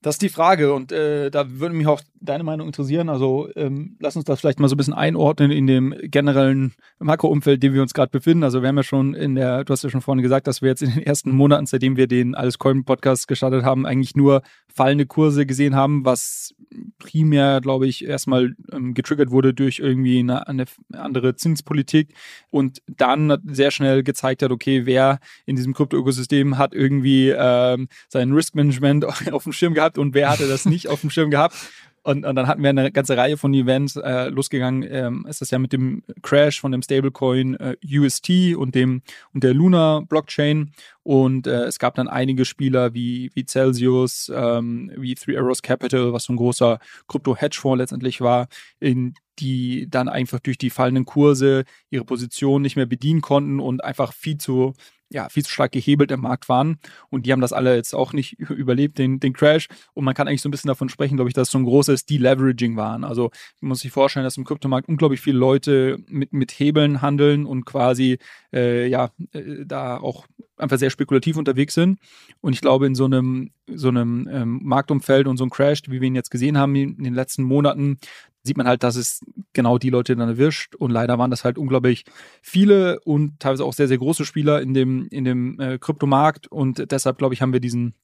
das 0.00 0.14
ist 0.14 0.22
die 0.22 0.28
Frage 0.28 0.72
und 0.72 0.92
äh, 0.92 1.28
da 1.28 1.58
würde 1.58 1.74
mich 1.74 1.88
auch 1.88 2.00
deine 2.20 2.44
Meinung 2.44 2.68
interessieren. 2.68 3.08
Also 3.08 3.48
ähm, 3.56 3.96
lass 3.98 4.14
uns 4.14 4.26
das 4.26 4.40
vielleicht 4.40 4.60
mal 4.60 4.68
so 4.68 4.74
ein 4.74 4.78
bisschen 4.78 4.94
einordnen 4.94 5.50
in 5.50 5.66
dem 5.66 5.92
generellen 6.02 6.74
Makroumfeld, 7.00 7.56
in 7.56 7.60
dem 7.60 7.74
wir 7.74 7.82
uns 7.82 7.94
gerade 7.94 8.10
befinden. 8.10 8.44
Also 8.44 8.62
wir 8.62 8.68
haben 8.68 8.76
ja 8.76 8.84
schon 8.84 9.14
in 9.14 9.34
der, 9.34 9.64
du 9.64 9.72
hast 9.72 9.82
ja 9.82 9.90
schon 9.90 10.00
vorhin 10.00 10.22
gesagt, 10.22 10.46
dass 10.46 10.62
wir 10.62 10.68
jetzt 10.68 10.82
in 10.82 10.90
den 10.90 11.02
ersten 11.02 11.32
Monaten, 11.32 11.66
seitdem 11.66 11.96
wir 11.96 12.06
den 12.06 12.36
Alles 12.36 12.58
Coin 12.58 12.84
Podcast 12.84 13.26
gestartet 13.26 13.64
haben, 13.64 13.86
eigentlich 13.86 14.14
nur 14.14 14.42
fallende 14.72 15.06
Kurse 15.06 15.46
gesehen 15.46 15.74
haben, 15.74 16.04
was 16.04 16.54
primär, 16.98 17.60
glaube 17.60 17.86
ich, 17.86 18.04
erstmal 18.04 18.54
ähm, 18.72 18.94
getriggert 18.94 19.30
wurde 19.30 19.54
durch 19.54 19.78
irgendwie 19.78 20.18
eine, 20.18 20.46
eine, 20.46 20.64
andere 20.92 21.36
Zinspolitik 21.36 22.14
und 22.50 22.82
dann 22.86 23.38
sehr 23.46 23.70
schnell 23.70 24.02
gezeigt 24.02 24.42
hat, 24.42 24.50
okay, 24.50 24.86
wer 24.86 25.20
in 25.46 25.56
diesem 25.56 25.74
Krypto-Ökosystem 25.74 26.58
hat 26.58 26.74
irgendwie 26.74 27.30
ähm, 27.30 27.88
sein 28.08 28.32
Risk-Management 28.32 29.04
auf 29.32 29.44
dem 29.44 29.52
Schirm 29.52 29.74
gehabt 29.74 29.98
und 29.98 30.14
wer 30.14 30.30
hatte 30.30 30.48
das 30.48 30.66
nicht 30.66 30.88
auf 30.88 31.00
dem 31.00 31.10
Schirm 31.10 31.30
gehabt. 31.30 31.56
Und, 32.02 32.24
und 32.24 32.36
dann 32.36 32.46
hatten 32.46 32.62
wir 32.62 32.70
eine 32.70 32.90
ganze 32.90 33.16
Reihe 33.16 33.36
von 33.36 33.52
Events. 33.54 33.96
Äh, 33.96 34.28
losgegangen 34.28 34.86
ähm, 34.90 35.26
ist 35.28 35.40
das 35.40 35.50
ja 35.50 35.58
mit 35.58 35.72
dem 35.72 36.02
Crash 36.22 36.60
von 36.60 36.72
dem 36.72 36.82
Stablecoin 36.82 37.54
äh, 37.54 37.76
UST 37.84 38.56
und 38.56 38.74
dem 38.74 39.02
und 39.32 39.44
der 39.44 39.54
Luna 39.54 40.00
Blockchain. 40.08 40.72
Und 41.02 41.46
äh, 41.46 41.64
es 41.64 41.78
gab 41.78 41.94
dann 41.94 42.08
einige 42.08 42.44
Spieler 42.44 42.94
wie, 42.94 43.30
wie 43.34 43.46
Celsius, 43.46 44.30
ähm, 44.34 44.92
wie 44.96 45.14
Three 45.14 45.36
Arrows 45.36 45.62
Capital, 45.62 46.12
was 46.12 46.24
so 46.24 46.32
ein 46.32 46.36
großer 46.36 46.78
Krypto-Hedgefonds 47.08 47.78
letztendlich 47.78 48.20
war, 48.20 48.48
in 48.80 49.14
die 49.38 49.88
dann 49.88 50.08
einfach 50.08 50.40
durch 50.40 50.58
die 50.58 50.70
fallenden 50.70 51.04
Kurse 51.04 51.64
ihre 51.90 52.04
Position 52.04 52.62
nicht 52.62 52.76
mehr 52.76 52.86
bedienen 52.86 53.20
konnten 53.20 53.60
und 53.60 53.84
einfach 53.84 54.12
viel 54.12 54.38
zu 54.38 54.74
ja, 55.10 55.28
viel 55.28 55.44
zu 55.44 55.50
stark 55.50 55.72
gehebelt 55.72 56.10
im 56.10 56.20
Markt 56.20 56.48
waren. 56.48 56.78
Und 57.10 57.26
die 57.26 57.32
haben 57.32 57.40
das 57.40 57.52
alle 57.52 57.74
jetzt 57.76 57.94
auch 57.94 58.12
nicht 58.12 58.38
überlebt, 58.38 58.98
den, 58.98 59.20
den 59.20 59.32
Crash. 59.32 59.68
Und 59.94 60.04
man 60.04 60.14
kann 60.14 60.28
eigentlich 60.28 60.42
so 60.42 60.48
ein 60.48 60.52
bisschen 60.52 60.68
davon 60.68 60.88
sprechen, 60.88 61.16
glaube 61.16 61.30
ich, 61.30 61.34
dass 61.34 61.50
so 61.50 61.58
ein 61.58 61.64
großes 61.64 62.06
Deleveraging 62.06 62.76
waren. 62.76 63.04
Also 63.04 63.30
man 63.60 63.70
muss 63.70 63.80
sich 63.80 63.92
vorstellen, 63.92 64.24
dass 64.24 64.36
im 64.36 64.44
Kryptomarkt 64.44 64.88
unglaublich 64.88 65.20
viele 65.20 65.38
Leute 65.38 65.98
mit, 66.08 66.32
mit 66.32 66.52
Hebeln 66.52 67.02
handeln 67.02 67.46
und 67.46 67.64
quasi 67.64 68.18
äh, 68.52 68.86
ja 68.88 69.10
äh, 69.32 69.64
da 69.64 69.98
auch 69.98 70.26
einfach 70.58 70.78
sehr 70.78 70.90
spekulativ 70.90 71.36
unterwegs 71.36 71.74
sind. 71.74 71.98
Und 72.40 72.52
ich 72.52 72.60
glaube, 72.60 72.86
in 72.86 72.94
so 72.94 73.04
einem, 73.04 73.50
so 73.66 73.88
einem 73.88 74.28
ähm, 74.30 74.60
Marktumfeld 74.62 75.26
und 75.26 75.36
so 75.36 75.44
einem 75.44 75.50
Crash, 75.50 75.82
wie 75.86 76.00
wir 76.00 76.08
ihn 76.08 76.14
jetzt 76.14 76.30
gesehen 76.30 76.58
haben 76.58 76.74
in 76.74 77.02
den 77.02 77.14
letzten 77.14 77.42
Monaten, 77.42 77.98
sieht 78.42 78.56
man 78.56 78.66
halt, 78.66 78.82
dass 78.82 78.96
es 78.96 79.20
genau 79.52 79.78
die 79.78 79.90
Leute 79.90 80.16
dann 80.16 80.28
erwischt. 80.28 80.74
Und 80.74 80.90
leider 80.90 81.18
waren 81.18 81.30
das 81.30 81.44
halt 81.44 81.58
unglaublich 81.58 82.04
viele 82.42 83.00
und 83.00 83.38
teilweise 83.40 83.64
auch 83.64 83.72
sehr, 83.72 83.88
sehr 83.88 83.98
große 83.98 84.24
Spieler 84.24 84.60
in 84.60 84.74
dem, 84.74 85.06
in 85.10 85.24
dem 85.24 85.60
äh, 85.60 85.78
Kryptomarkt. 85.78 86.48
Und 86.48 86.90
deshalb, 86.90 87.18
glaube 87.18 87.34
ich, 87.34 87.42
haben 87.42 87.52
wir 87.52 87.60
diesen, 87.60 87.94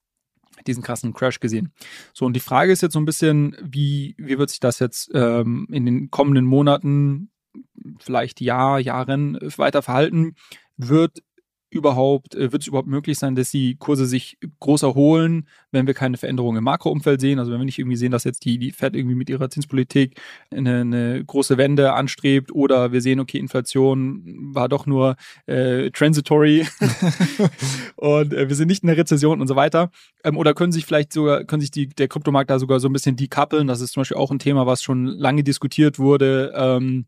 diesen 0.66 0.82
krassen 0.82 1.14
Crash 1.14 1.40
gesehen. 1.40 1.72
So, 2.12 2.26
und 2.26 2.34
die 2.34 2.40
Frage 2.40 2.72
ist 2.72 2.82
jetzt 2.82 2.92
so 2.92 3.00
ein 3.00 3.04
bisschen, 3.04 3.56
wie, 3.62 4.14
wie 4.18 4.38
wird 4.38 4.50
sich 4.50 4.60
das 4.60 4.78
jetzt 4.78 5.10
ähm, 5.14 5.66
in 5.70 5.86
den 5.86 6.10
kommenden 6.10 6.44
Monaten, 6.44 7.30
vielleicht 7.98 8.40
Jahr, 8.40 8.78
Jahren 8.78 9.38
weiter 9.56 9.82
verhalten? 9.82 10.34
Wird 10.76 11.22
überhaupt, 11.74 12.34
äh, 12.34 12.52
wird 12.52 12.62
es 12.62 12.68
überhaupt 12.68 12.88
möglich 12.88 13.18
sein, 13.18 13.34
dass 13.34 13.50
die 13.50 13.76
Kurse 13.76 14.06
sich 14.06 14.38
groß 14.60 14.84
erholen, 14.84 15.48
wenn 15.72 15.86
wir 15.86 15.94
keine 15.94 16.16
Veränderungen 16.16 16.58
im 16.58 16.64
Makroumfeld 16.64 17.20
sehen? 17.20 17.38
Also 17.38 17.52
wenn 17.52 17.60
wir 17.60 17.64
nicht 17.64 17.78
irgendwie 17.78 17.96
sehen, 17.96 18.12
dass 18.12 18.24
jetzt 18.24 18.44
die, 18.44 18.58
die 18.58 18.72
Fed 18.72 18.96
irgendwie 18.96 19.16
mit 19.16 19.28
ihrer 19.28 19.50
Zinspolitik 19.50 20.20
eine, 20.50 20.80
eine 20.80 21.24
große 21.24 21.58
Wende 21.58 21.92
anstrebt 21.92 22.52
oder 22.52 22.92
wir 22.92 23.00
sehen, 23.00 23.20
okay, 23.20 23.38
Inflation 23.38 24.22
war 24.54 24.68
doch 24.68 24.86
nur 24.86 25.16
äh, 25.46 25.90
transitory 25.90 26.66
und 27.96 28.32
äh, 28.32 28.48
wir 28.48 28.56
sind 28.56 28.68
nicht 28.68 28.82
in 28.82 28.86
der 28.86 28.96
Rezession 28.96 29.40
und 29.40 29.48
so 29.48 29.56
weiter. 29.56 29.90
Ähm, 30.22 30.36
oder 30.36 30.54
können 30.54 30.72
sich 30.72 30.86
vielleicht 30.86 31.12
sogar, 31.12 31.44
können 31.44 31.60
sich 31.60 31.70
die, 31.70 31.88
der 31.88 32.08
Kryptomarkt 32.08 32.50
da 32.50 32.58
sogar 32.58 32.80
so 32.80 32.88
ein 32.88 32.92
bisschen 32.92 33.16
dekoppeln? 33.16 33.66
Das 33.66 33.80
ist 33.80 33.92
zum 33.92 34.02
Beispiel 34.02 34.16
auch 34.16 34.30
ein 34.30 34.38
Thema, 34.38 34.66
was 34.66 34.82
schon 34.82 35.06
lange 35.06 35.42
diskutiert 35.42 35.98
wurde. 35.98 36.52
Ähm, 36.56 37.06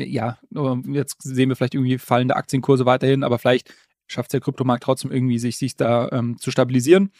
ja, 0.00 0.38
jetzt 0.86 1.22
sehen 1.22 1.48
wir 1.48 1.56
vielleicht 1.56 1.74
irgendwie 1.74 1.98
fallende 1.98 2.36
Aktienkurse 2.36 2.86
weiterhin, 2.86 3.22
aber 3.22 3.38
vielleicht 3.38 3.74
schafft 4.06 4.32
der 4.32 4.40
Kryptomarkt 4.40 4.84
trotzdem 4.84 5.10
irgendwie, 5.10 5.38
sich, 5.38 5.58
sich 5.58 5.76
da 5.76 6.08
ähm, 6.12 6.38
zu 6.38 6.50
stabilisieren. 6.50 7.10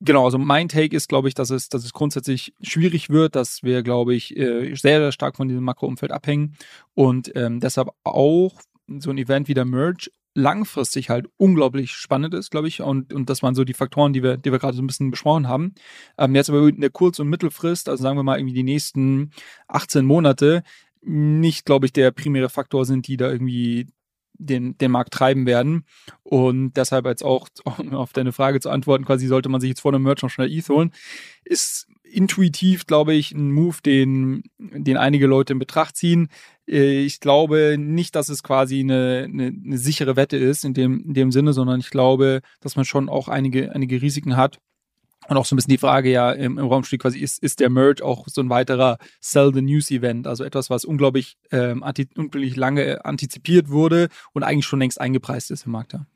Genau, 0.00 0.24
also 0.24 0.38
mein 0.38 0.68
Take 0.68 0.94
ist, 0.94 1.08
glaube 1.08 1.26
ich, 1.26 1.34
dass 1.34 1.50
es, 1.50 1.68
dass 1.68 1.84
es 1.84 1.92
grundsätzlich 1.92 2.54
schwierig 2.62 3.10
wird, 3.10 3.34
dass 3.34 3.64
wir, 3.64 3.82
glaube 3.82 4.14
ich, 4.14 4.36
äh, 4.36 4.74
sehr, 4.74 5.00
sehr 5.00 5.12
stark 5.12 5.36
von 5.36 5.48
diesem 5.48 5.64
Makroumfeld 5.64 6.12
abhängen 6.12 6.56
und 6.94 7.32
ähm, 7.34 7.58
deshalb 7.58 7.88
auch 8.04 8.60
so 8.98 9.10
ein 9.10 9.18
Event 9.18 9.48
wie 9.48 9.54
der 9.54 9.64
Merge 9.64 10.10
langfristig 10.38 11.10
halt 11.10 11.28
unglaublich 11.36 11.92
spannend 11.92 12.32
ist, 12.32 12.50
glaube 12.50 12.68
ich. 12.68 12.80
Und, 12.80 13.12
und 13.12 13.28
das 13.28 13.42
waren 13.42 13.56
so 13.56 13.64
die 13.64 13.74
Faktoren, 13.74 14.12
die 14.12 14.22
wir, 14.22 14.36
die 14.36 14.52
wir 14.52 14.60
gerade 14.60 14.76
so 14.76 14.82
ein 14.82 14.86
bisschen 14.86 15.10
besprochen 15.10 15.48
haben. 15.48 15.74
Ähm, 16.16 16.34
jetzt 16.34 16.48
aber 16.48 16.68
in 16.68 16.80
der 16.80 16.90
Kurz- 16.90 17.18
und 17.18 17.28
Mittelfrist, 17.28 17.88
also 17.88 18.02
sagen 18.02 18.16
wir 18.16 18.22
mal 18.22 18.38
irgendwie 18.38 18.54
die 18.54 18.62
nächsten 18.62 19.32
18 19.66 20.04
Monate, 20.04 20.62
nicht, 21.02 21.64
glaube 21.64 21.86
ich, 21.86 21.92
der 21.92 22.10
primäre 22.10 22.48
Faktor 22.48 22.84
sind, 22.84 23.06
die 23.06 23.16
da 23.16 23.30
irgendwie 23.30 23.86
den, 24.38 24.78
den 24.78 24.90
Markt 24.90 25.12
treiben 25.12 25.46
werden. 25.46 25.84
Und 26.22 26.74
deshalb 26.74 27.06
jetzt 27.06 27.24
auch, 27.24 27.48
auf 27.92 28.12
deine 28.12 28.32
Frage 28.32 28.60
zu 28.60 28.70
antworten, 28.70 29.04
quasi 29.04 29.26
sollte 29.26 29.48
man 29.48 29.60
sich 29.60 29.68
jetzt 29.68 29.80
vor 29.80 29.92
einem 29.92 30.02
Merch 30.02 30.22
noch 30.22 30.30
schnell 30.30 30.50
ETH 30.50 30.68
holen, 30.68 30.92
ist 31.44 31.88
intuitiv, 32.10 32.86
glaube 32.86 33.14
ich, 33.14 33.32
ein 33.32 33.52
Move, 33.52 33.76
den, 33.84 34.42
den 34.58 34.96
einige 34.96 35.26
Leute 35.26 35.52
in 35.52 35.58
Betracht 35.58 35.96
ziehen. 35.96 36.28
Äh, 36.66 37.04
ich 37.04 37.20
glaube 37.20 37.76
nicht, 37.78 38.14
dass 38.14 38.28
es 38.28 38.42
quasi 38.42 38.80
eine, 38.80 39.26
eine, 39.28 39.46
eine 39.48 39.78
sichere 39.78 40.16
Wette 40.16 40.36
ist 40.36 40.64
in 40.64 40.74
dem, 40.74 41.04
in 41.04 41.14
dem 41.14 41.32
Sinne, 41.32 41.52
sondern 41.52 41.80
ich 41.80 41.90
glaube, 41.90 42.40
dass 42.60 42.76
man 42.76 42.84
schon 42.84 43.08
auch 43.08 43.28
einige, 43.28 43.74
einige 43.74 44.00
Risiken 44.00 44.36
hat. 44.36 44.58
Und 45.28 45.36
auch 45.36 45.44
so 45.44 45.54
ein 45.54 45.56
bisschen 45.56 45.70
die 45.70 45.78
Frage 45.78 46.10
ja 46.10 46.32
im, 46.32 46.58
im 46.58 46.66
Raum 46.66 46.84
steht 46.84 47.00
quasi, 47.00 47.18
ist, 47.18 47.42
ist 47.42 47.60
der 47.60 47.68
Merge 47.68 48.04
auch 48.04 48.26
so 48.28 48.40
ein 48.40 48.48
weiterer 48.48 48.98
Sell 49.20 49.52
the 49.52 49.60
News 49.60 49.90
Event? 49.90 50.26
Also 50.26 50.42
etwas, 50.42 50.70
was 50.70 50.84
unglaublich, 50.84 51.36
ähm, 51.50 51.82
anti, 51.82 52.08
unglaublich 52.16 52.56
lange 52.56 53.04
antizipiert 53.04 53.68
wurde 53.68 54.08
und 54.32 54.42
eigentlich 54.42 54.66
schon 54.66 54.78
längst 54.78 55.00
eingepreist 55.00 55.50
ist 55.50 55.66
im 55.66 55.72
Markt. 55.72 55.92
Ja. 55.92 56.06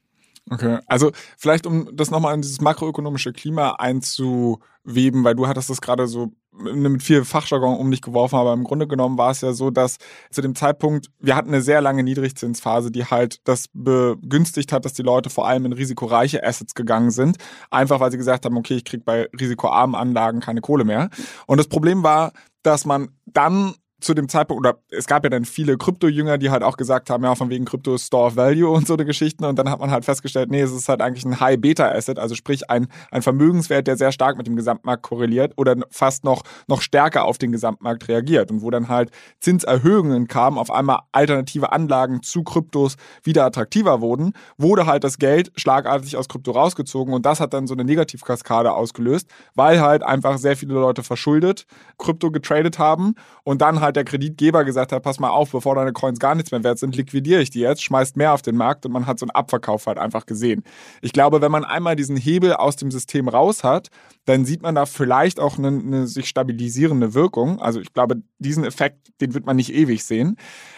Okay, 0.50 0.78
also 0.87 1.12
vielleicht 1.38 1.66
um 1.66 1.88
das 1.94 2.11
nochmal 2.11 2.34
in 2.34 2.42
dieses 2.42 2.61
makroökonomische 2.61 3.32
Klima 3.32 3.76
einzuweben, 3.78 5.25
weil 5.25 5.34
du 5.34 5.46
hattest 5.46 5.70
das 5.70 5.80
gerade 5.80 6.06
so 6.08 6.32
mit 6.52 7.02
viel 7.02 7.25
Fachjargon 7.25 7.78
um 7.78 7.90
dich 7.90 8.02
geworfen, 8.02 8.37
aber 8.37 8.52
im 8.52 8.64
Grunde 8.64 8.87
genommen 8.87 9.16
war 9.16 9.30
es 9.30 9.40
ja 9.40 9.52
so, 9.52 9.70
dass 9.70 9.96
zu 10.30 10.42
dem 10.42 10.54
Zeitpunkt, 10.54 11.06
wir 11.18 11.34
hatten 11.34 11.49
eine 11.49 11.62
sehr 11.62 11.80
lange 11.80 12.02
Niedrigzinsphase, 12.02 12.90
die 12.90 13.06
halt 13.06 13.40
das 13.44 13.66
begünstigt 13.72 14.72
hat, 14.72 14.84
dass 14.84 14.92
die 14.92 15.02
Leute 15.02 15.30
vor 15.30 15.46
allem 15.46 15.64
in 15.64 15.72
risikoreiche 15.72 16.44
Assets 16.44 16.75
gegangen 16.75 17.11
sind, 17.11 17.38
einfach 17.70 18.00
weil 18.00 18.11
sie 18.11 18.18
gesagt 18.18 18.44
haben, 18.44 18.56
okay, 18.56 18.75
ich 18.75 18.84
krieg 18.84 19.04
bei 19.04 19.28
risikoarmen 19.38 19.94
Anlagen 19.94 20.40
keine 20.40 20.61
Kohle 20.61 20.84
mehr. 20.84 21.08
Und 21.46 21.56
das 21.56 21.68
Problem 21.68 22.02
war, 22.02 22.32
dass 22.62 22.84
man 22.84 23.08
dann 23.25 23.75
zu 24.02 24.14
dem 24.14 24.28
Zeitpunkt, 24.28 24.66
oder 24.66 24.78
es 24.90 25.06
gab 25.06 25.25
ja 25.25 25.30
dann 25.30 25.44
viele 25.44 25.76
Krypto-Jünger, 25.76 26.38
die 26.38 26.50
halt 26.50 26.62
auch 26.62 26.76
gesagt 26.76 27.11
haben, 27.11 27.25
ja, 27.25 27.35
von 27.35 27.50
wegen 27.50 27.64
Krypto 27.64 27.97
Store 27.99 28.26
of 28.26 28.37
Value 28.37 28.68
und 28.68 28.87
so 28.87 28.94
eine 28.94 29.04
Geschichten. 29.04 29.44
Und 29.44 29.59
dann 29.59 29.71
hat 29.71 29.80
man 29.80 29.90
halt 29.90 30.04
festgestellt, 30.04 30.50
nee, 30.50 30.61
es 30.61 30.73
ist 30.73 30.88
halt 30.88 31.00
eigentlich 31.00 31.25
ein 31.25 31.40
High-Beta-Asset, 31.40 32.18
also 32.18 32.35
sprich 32.35 32.71
ein, 32.71 32.88
ein 33.11 33.23
Vermögenswert, 33.23 33.87
der 33.87 33.97
sehr 33.97 34.12
stark 34.12 34.37
mit 34.37 34.47
dem 34.47 34.56
Gesamtmarkt 34.56 35.02
korreliert 35.02 35.52
oder 35.56 35.76
fast 35.90 36.25
noch, 36.25 36.42
noch 36.66 36.82
stärker 36.82 37.25
auf 37.25 37.38
den 37.38 37.52
Gesamtmarkt 37.52 38.09
reagiert. 38.09 38.50
Und 38.50 38.62
wo 38.62 38.71
dann 38.71 38.88
halt 38.88 39.11
Zinserhöhungen 39.40 40.28
kamen, 40.28 40.59
auf 40.59 40.71
einmal 40.71 41.00
alternative 41.12 41.73
Anlagen 41.73 42.23
zu 42.23 42.42
Kryptos 42.42 42.97
wieder 43.23 43.44
attraktiver 43.44 44.00
wurden, 44.00 44.32
wurde 44.59 44.87
halt 44.87 45.04
das 45.04 45.18
Geld 45.18 45.52
schlagartig 45.56 46.16
aus 46.16 46.28
Krypto 46.28 46.50
rausgezogen 46.50 47.14
und 47.14 47.25
das 47.26 47.40
hat 47.40 47.54
dann 47.54 47.66
so 47.66 47.75
eine 47.75 47.85
Negativkaskade 47.85 48.73
ausgelöst, 48.73 49.28
weil 49.54 49.80
halt 49.80 50.02
einfach 50.02 50.38
sehr 50.38 50.56
viele 50.56 50.75
Leute 50.75 51.02
verschuldet 51.02 51.66
Krypto 51.99 52.30
getradet 52.30 52.78
haben 52.78 53.14
und 53.44 53.62
dann 53.62 53.80
halt 53.80 53.91
halt 53.92 53.96
der 53.96 54.04
Kreditgeber 54.04 54.64
gesagt 54.64 54.92
hat, 54.92 55.02
pass 55.02 55.20
mal 55.20 55.30
auf, 55.30 55.52
bevor 55.52 55.75
deine 55.75 55.92
Coins 55.92 56.18
gar 56.18 56.34
nichts 56.34 56.50
mehr 56.50 56.64
wert 56.64 56.78
sind, 56.78 56.96
liquidiere 56.96 57.42
ich 57.42 57.50
die 57.50 57.61
jetzt, 57.61 57.82
schmeißt 57.82 58.16
mehr 58.16 58.32
auf 58.32 58.42
den 58.42 58.56
Markt 58.56 58.87
und 58.87 58.92
man 58.92 59.06
hat 59.06 59.18
so 59.18 59.26
einen 59.26 59.30
Abverkauf 59.30 59.87
halt 59.87 59.99
einfach 59.99 60.26
gesehen. 60.26 60.62
Ich 61.02 61.12
glaube, 61.12 61.40
wenn 61.40 61.52
man 61.52 61.64
einmal 61.64 61.96
diesen 61.96 62.16
Hebel 62.16 62.54
aus 62.54 62.76
dem 62.76 62.90
System 62.90 63.28
raus 63.28 63.64
hat, 63.64 63.88
dann 64.25 64.44
sieht 64.44 64.62
man 64.62 64.75
da 64.75 64.87
vielleicht 64.87 65.40
auch 65.40 65.58
eine, 65.58 65.68
eine 65.68 66.06
sich 66.06 66.28
stabilisierende 66.28 67.14
Wirkung. 67.14 67.61
Also 67.61 67.80
ich 67.80 67.92
glaube, 67.92 68.22
diesen 68.38 68.64
Effekt, 68.64 69.12
den 69.20 69.34
wird 69.34 69.46
man 69.46 69.56
nicht 69.56 69.72
ewig 69.72 70.04
sehen. 70.04 70.37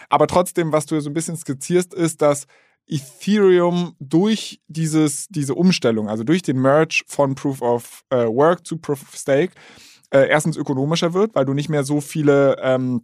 Aber 0.09 0.27
trotzdem, 0.27 0.71
was 0.71 0.85
du 0.85 0.99
so 0.99 1.09
ein 1.09 1.13
bisschen 1.13 1.37
skizzierst, 1.37 1.93
ist, 1.93 2.21
dass 2.21 2.45
Ethereum 2.87 3.95
durch 3.99 4.61
dieses, 4.67 5.27
diese 5.29 5.55
Umstellung, 5.55 6.07
also 6.07 6.23
durch 6.23 6.43
den 6.43 6.61
Merge 6.61 7.03
von 7.07 7.33
Proof 7.33 7.61
of 7.61 8.03
äh, 8.09 8.27
Work 8.27 8.67
zu 8.67 8.77
Proof 8.77 9.01
of 9.01 9.15
Stake, 9.15 9.53
äh, 10.15 10.29
erstens 10.29 10.55
ökonomischer 10.55 11.13
wird, 11.13 11.35
weil 11.35 11.45
du 11.45 11.53
nicht 11.53 11.67
mehr 11.67 11.83
so 11.83 11.99
viele 11.99 12.57
ähm, 12.61 13.01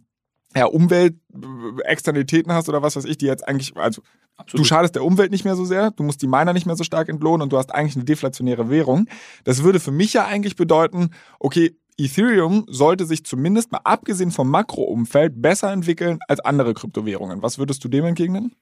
ja, 0.56 0.64
Umweltexternalitäten 0.64 2.52
hast 2.52 2.68
oder 2.68 2.82
was 2.82 2.96
weiß 2.96 3.04
ich, 3.04 3.18
die 3.18 3.26
jetzt 3.26 3.46
eigentlich, 3.46 3.76
also 3.76 4.02
Absolut. 4.36 4.60
du 4.60 4.68
schadest 4.68 4.94
der 4.94 5.04
Umwelt 5.04 5.30
nicht 5.30 5.44
mehr 5.44 5.56
so 5.56 5.64
sehr, 5.66 5.90
du 5.90 6.02
musst 6.02 6.22
die 6.22 6.26
Miner 6.26 6.54
nicht 6.54 6.66
mehr 6.66 6.76
so 6.76 6.84
stark 6.84 7.08
entlohnen 7.08 7.42
und 7.42 7.52
du 7.52 7.58
hast 7.58 7.74
eigentlich 7.74 7.96
eine 7.96 8.04
deflationäre 8.04 8.70
Währung. 8.70 9.08
Das 9.44 9.62
würde 9.62 9.78
für 9.78 9.90
mich 9.90 10.14
ja 10.14 10.24
eigentlich 10.24 10.56
bedeuten, 10.56 11.10
okay, 11.38 11.76
Ethereum 11.98 12.64
sollte 12.68 13.04
sich 13.04 13.24
zumindest 13.24 13.72
mal 13.72 13.82
abgesehen 13.84 14.30
vom 14.30 14.48
Makroumfeld 14.48 15.42
besser 15.42 15.70
entwickeln 15.70 16.18
als 16.28 16.40
andere 16.40 16.72
Kryptowährungen. 16.72 17.42
Was 17.42 17.58
würdest 17.58 17.84
du 17.84 17.88
dem 17.88 18.06
entgegnen? 18.06 18.54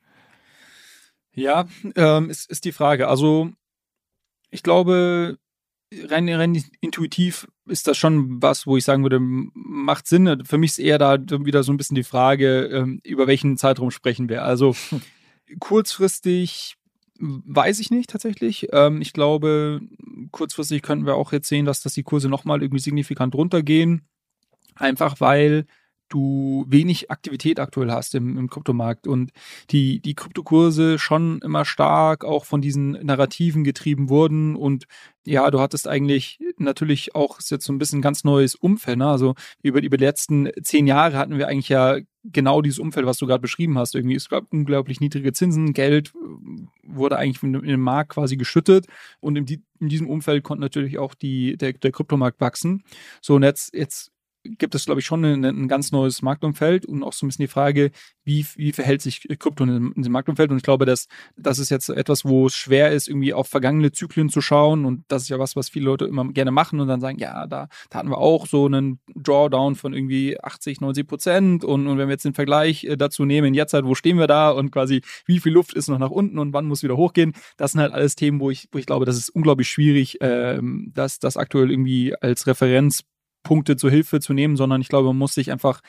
Ja, 1.33 1.67
ähm, 1.95 2.29
ist, 2.29 2.51
ist 2.51 2.65
die 2.65 2.73
Frage. 2.73 3.07
Also, 3.07 3.51
ich 4.51 4.65
glaube, 4.65 5.39
rein, 6.09 6.29
rein 6.29 6.63
intuitiv 6.81 7.49
ist 7.67 7.87
das 7.87 7.97
schon 7.97 8.43
was, 8.43 8.67
wo 8.67 8.77
ich 8.77 8.85
sagen 8.85 9.03
würde, 9.03 9.19
macht 9.21 10.07
Sinn. 10.07 10.45
Für 10.45 10.59
mich 10.59 10.73
ist 10.73 10.79
eher 10.79 10.99
da 10.99 11.19
wieder 11.19 11.63
so 11.63 11.73
ein 11.73 11.77
bisschen 11.77 11.95
die 11.95 12.05
Frage, 12.05 12.67
ähm, 12.67 13.01
über 13.05 13.27
welchen 13.27 13.57
Zeitraum 13.57 13.91
sprechen 13.91 14.29
wir. 14.29 14.45
Also, 14.45 14.75
kurzfristig 15.61 16.77
weiß 17.21 17.81
ich 17.81 17.91
nicht 17.91 18.11
tatsächlich. 18.11 18.69
Ähm, 18.73 19.03
ich 19.03 19.13
glaube, 19.13 19.81
kurzfristig 20.31 20.83
könnten 20.83 21.07
wir 21.07 21.17
auch 21.17 21.33
jetzt 21.33 21.49
sehen, 21.49 21.67
dass, 21.67 21.83
dass 21.83 21.95
die 21.95 22.03
Kurse 22.03 22.29
nochmal 22.29 22.63
irgendwie 22.63 22.81
signifikant 22.81 23.35
runtergehen. 23.35 24.07
Einfach 24.75 25.21
weil 25.21 25.67
du 26.11 26.67
wenig 26.69 27.11
Aktivität 27.11 27.59
aktuell 27.59 27.91
hast 27.91 28.15
im, 28.15 28.37
im 28.37 28.51
Kryptomarkt 28.51 29.07
und 29.07 29.33
die, 29.71 30.01
die 30.01 30.15
Kryptokurse 30.15 30.99
schon 30.99 31.41
immer 31.43 31.65
stark 31.65 32.25
auch 32.25 32.45
von 32.45 32.61
diesen 32.61 32.93
Narrativen 32.93 33.65
getrieben 33.65 34.09
wurden 34.11 34.57
und 34.57 34.87
ja, 35.25 35.51
du 35.51 35.61
hattest 35.61 35.87
eigentlich 35.87 36.39
natürlich 36.57 37.15
auch 37.15 37.39
ist 37.39 37.51
jetzt 37.51 37.65
so 37.65 37.73
ein 37.73 37.79
bisschen 37.79 37.99
ein 37.99 38.03
ganz 38.03 38.25
neues 38.25 38.55
Umfeld. 38.55 38.99
Ne? 38.99 39.07
Also 39.07 39.35
über, 39.63 39.83
über 39.83 39.97
die 39.97 40.05
letzten 40.05 40.51
zehn 40.63 40.87
Jahre 40.87 41.17
hatten 41.19 41.39
wir 41.39 41.49
eigentlich 41.49 41.69
ja 41.69 41.99
genau 42.25 42.63
dieses 42.63 42.79
Umfeld, 42.79 43.07
was 43.07 43.19
du 43.19 43.27
gerade 43.27 43.41
beschrieben 43.41 43.79
hast. 43.79 43.95
Irgendwie 43.95 44.17
es 44.17 44.29
gab 44.29 44.53
unglaublich 44.53 45.01
niedrige 45.01 45.33
Zinsen, 45.33 45.73
Geld 45.73 46.13
wurde 46.83 47.19
eigentlich 47.19 47.43
in 47.43 47.53
den 47.53 47.81
Markt 47.81 48.13
quasi 48.13 48.37
geschüttet 48.37 48.87
und 49.21 49.37
in, 49.37 49.47
die, 49.47 49.63
in 49.79 49.89
diesem 49.89 50.09
Umfeld 50.09 50.43
konnte 50.43 50.63
natürlich 50.63 50.99
auch 50.99 51.15
die, 51.15 51.57
der, 51.57 51.73
der 51.75 51.93
Kryptomarkt 51.93 52.41
wachsen. 52.41 52.83
So 53.21 53.35
und 53.35 53.43
jetzt, 53.43 53.75
jetzt 53.75 54.13
gibt 54.43 54.75
es, 54.75 54.87
glaube 54.87 55.01
ich, 55.01 55.07
schon 55.07 55.25
ein, 55.25 55.45
ein, 55.45 55.69
ganz 55.69 55.93
neues 55.93 56.23
Marktumfeld 56.23 56.87
und 56.87 57.03
auch 57.03 57.13
so 57.13 57.27
ein 57.27 57.29
bisschen 57.29 57.45
die 57.45 57.49
Frage, 57.49 57.91
wie, 58.25 58.47
wie 58.57 58.73
verhält 58.73 59.03
sich 59.03 59.27
Krypto 59.39 59.65
in, 59.65 59.71
in 59.71 59.95
diesem 59.97 60.13
Marktumfeld? 60.13 60.51
Und 60.51 60.57
ich 60.57 60.63
glaube, 60.63 60.87
dass 60.87 61.09
das 61.37 61.59
ist 61.59 61.71
jetzt 61.71 61.89
etwas, 61.91 62.25
wo 62.25 62.47
es 62.47 62.55
schwer 62.55 62.91
ist, 62.93 63.09
irgendwie 63.09 63.35
auf 63.35 63.49
vergangene 63.49 63.93
Zyklen 63.93 64.29
zu 64.29 64.41
schauen. 64.41 64.85
Und 64.85 65.05
das 65.09 65.23
ist 65.23 65.29
ja 65.29 65.39
was, 65.39 65.57
was 65.57 65.69
viele 65.69 65.87
Leute 65.87 66.07
immer 66.07 66.27
gerne 66.33 66.51
machen 66.51 66.81
und 66.81 66.89
dann 66.89 67.01
sagen, 67.01 67.19
ja, 67.19 67.47
da, 67.47 67.69
da 67.91 67.99
hatten 67.99 68.09
wir 68.09 68.19
auch 68.19 68.47
so 68.47 68.67
einen 68.67 69.01
Drawdown 69.15 69.75
von 69.75 69.93
irgendwie 69.93 70.41
80, 70.41 70.81
90 70.81 71.07
Prozent. 71.07 71.65
Und, 71.65 71.87
und 71.87 71.99
wenn 71.99 72.09
wir 72.09 72.13
jetzt 72.13 72.25
den 72.25 72.35
Vergleich 72.35 72.85
äh, 72.85 72.97
dazu 72.97 73.25
nehmen, 73.25 73.55
jetzt 73.55 73.75
halt, 73.75 73.85
wo 73.85 73.95
stehen 73.95 74.19
wir 74.19 74.27
da 74.27 74.51
und 74.51 74.71
quasi, 74.71 75.03
wie 75.27 75.41
viel 75.41 75.53
Luft 75.53 75.75
ist 75.75 75.89
noch 75.89 75.99
nach 75.99 76.11
unten 76.11 76.39
und 76.39 76.53
wann 76.53 76.67
muss 76.67 76.83
wieder 76.83 76.97
hochgehen? 76.97 77.35
Das 77.57 77.73
sind 77.73 77.81
halt 77.81 77.93
alles 77.93 78.15
Themen, 78.15 78.41
wo 78.41 78.51
ich, 78.51 78.69
wo 78.73 78.79
ich 78.79 78.87
glaube, 78.87 79.05
das 79.05 79.17
ist 79.17 79.29
unglaublich 79.31 79.69
schwierig, 79.69 80.19
ähm, 80.21 80.93
das, 80.95 81.19
das 81.19 81.37
aktuell 81.37 81.71
irgendwie 81.71 82.15
als 82.21 82.47
Referenz 82.47 83.05
Punkte 83.43 83.77
zur 83.77 83.91
Hilfe 83.91 84.21
zu 84.21 84.33
nehmen, 84.33 84.57
sondern 84.57 84.81
ich 84.81 84.89
glaube, 84.89 85.09
man 85.09 85.19
muss 85.19 85.35
sich 85.35 85.51
einfach 85.51 85.81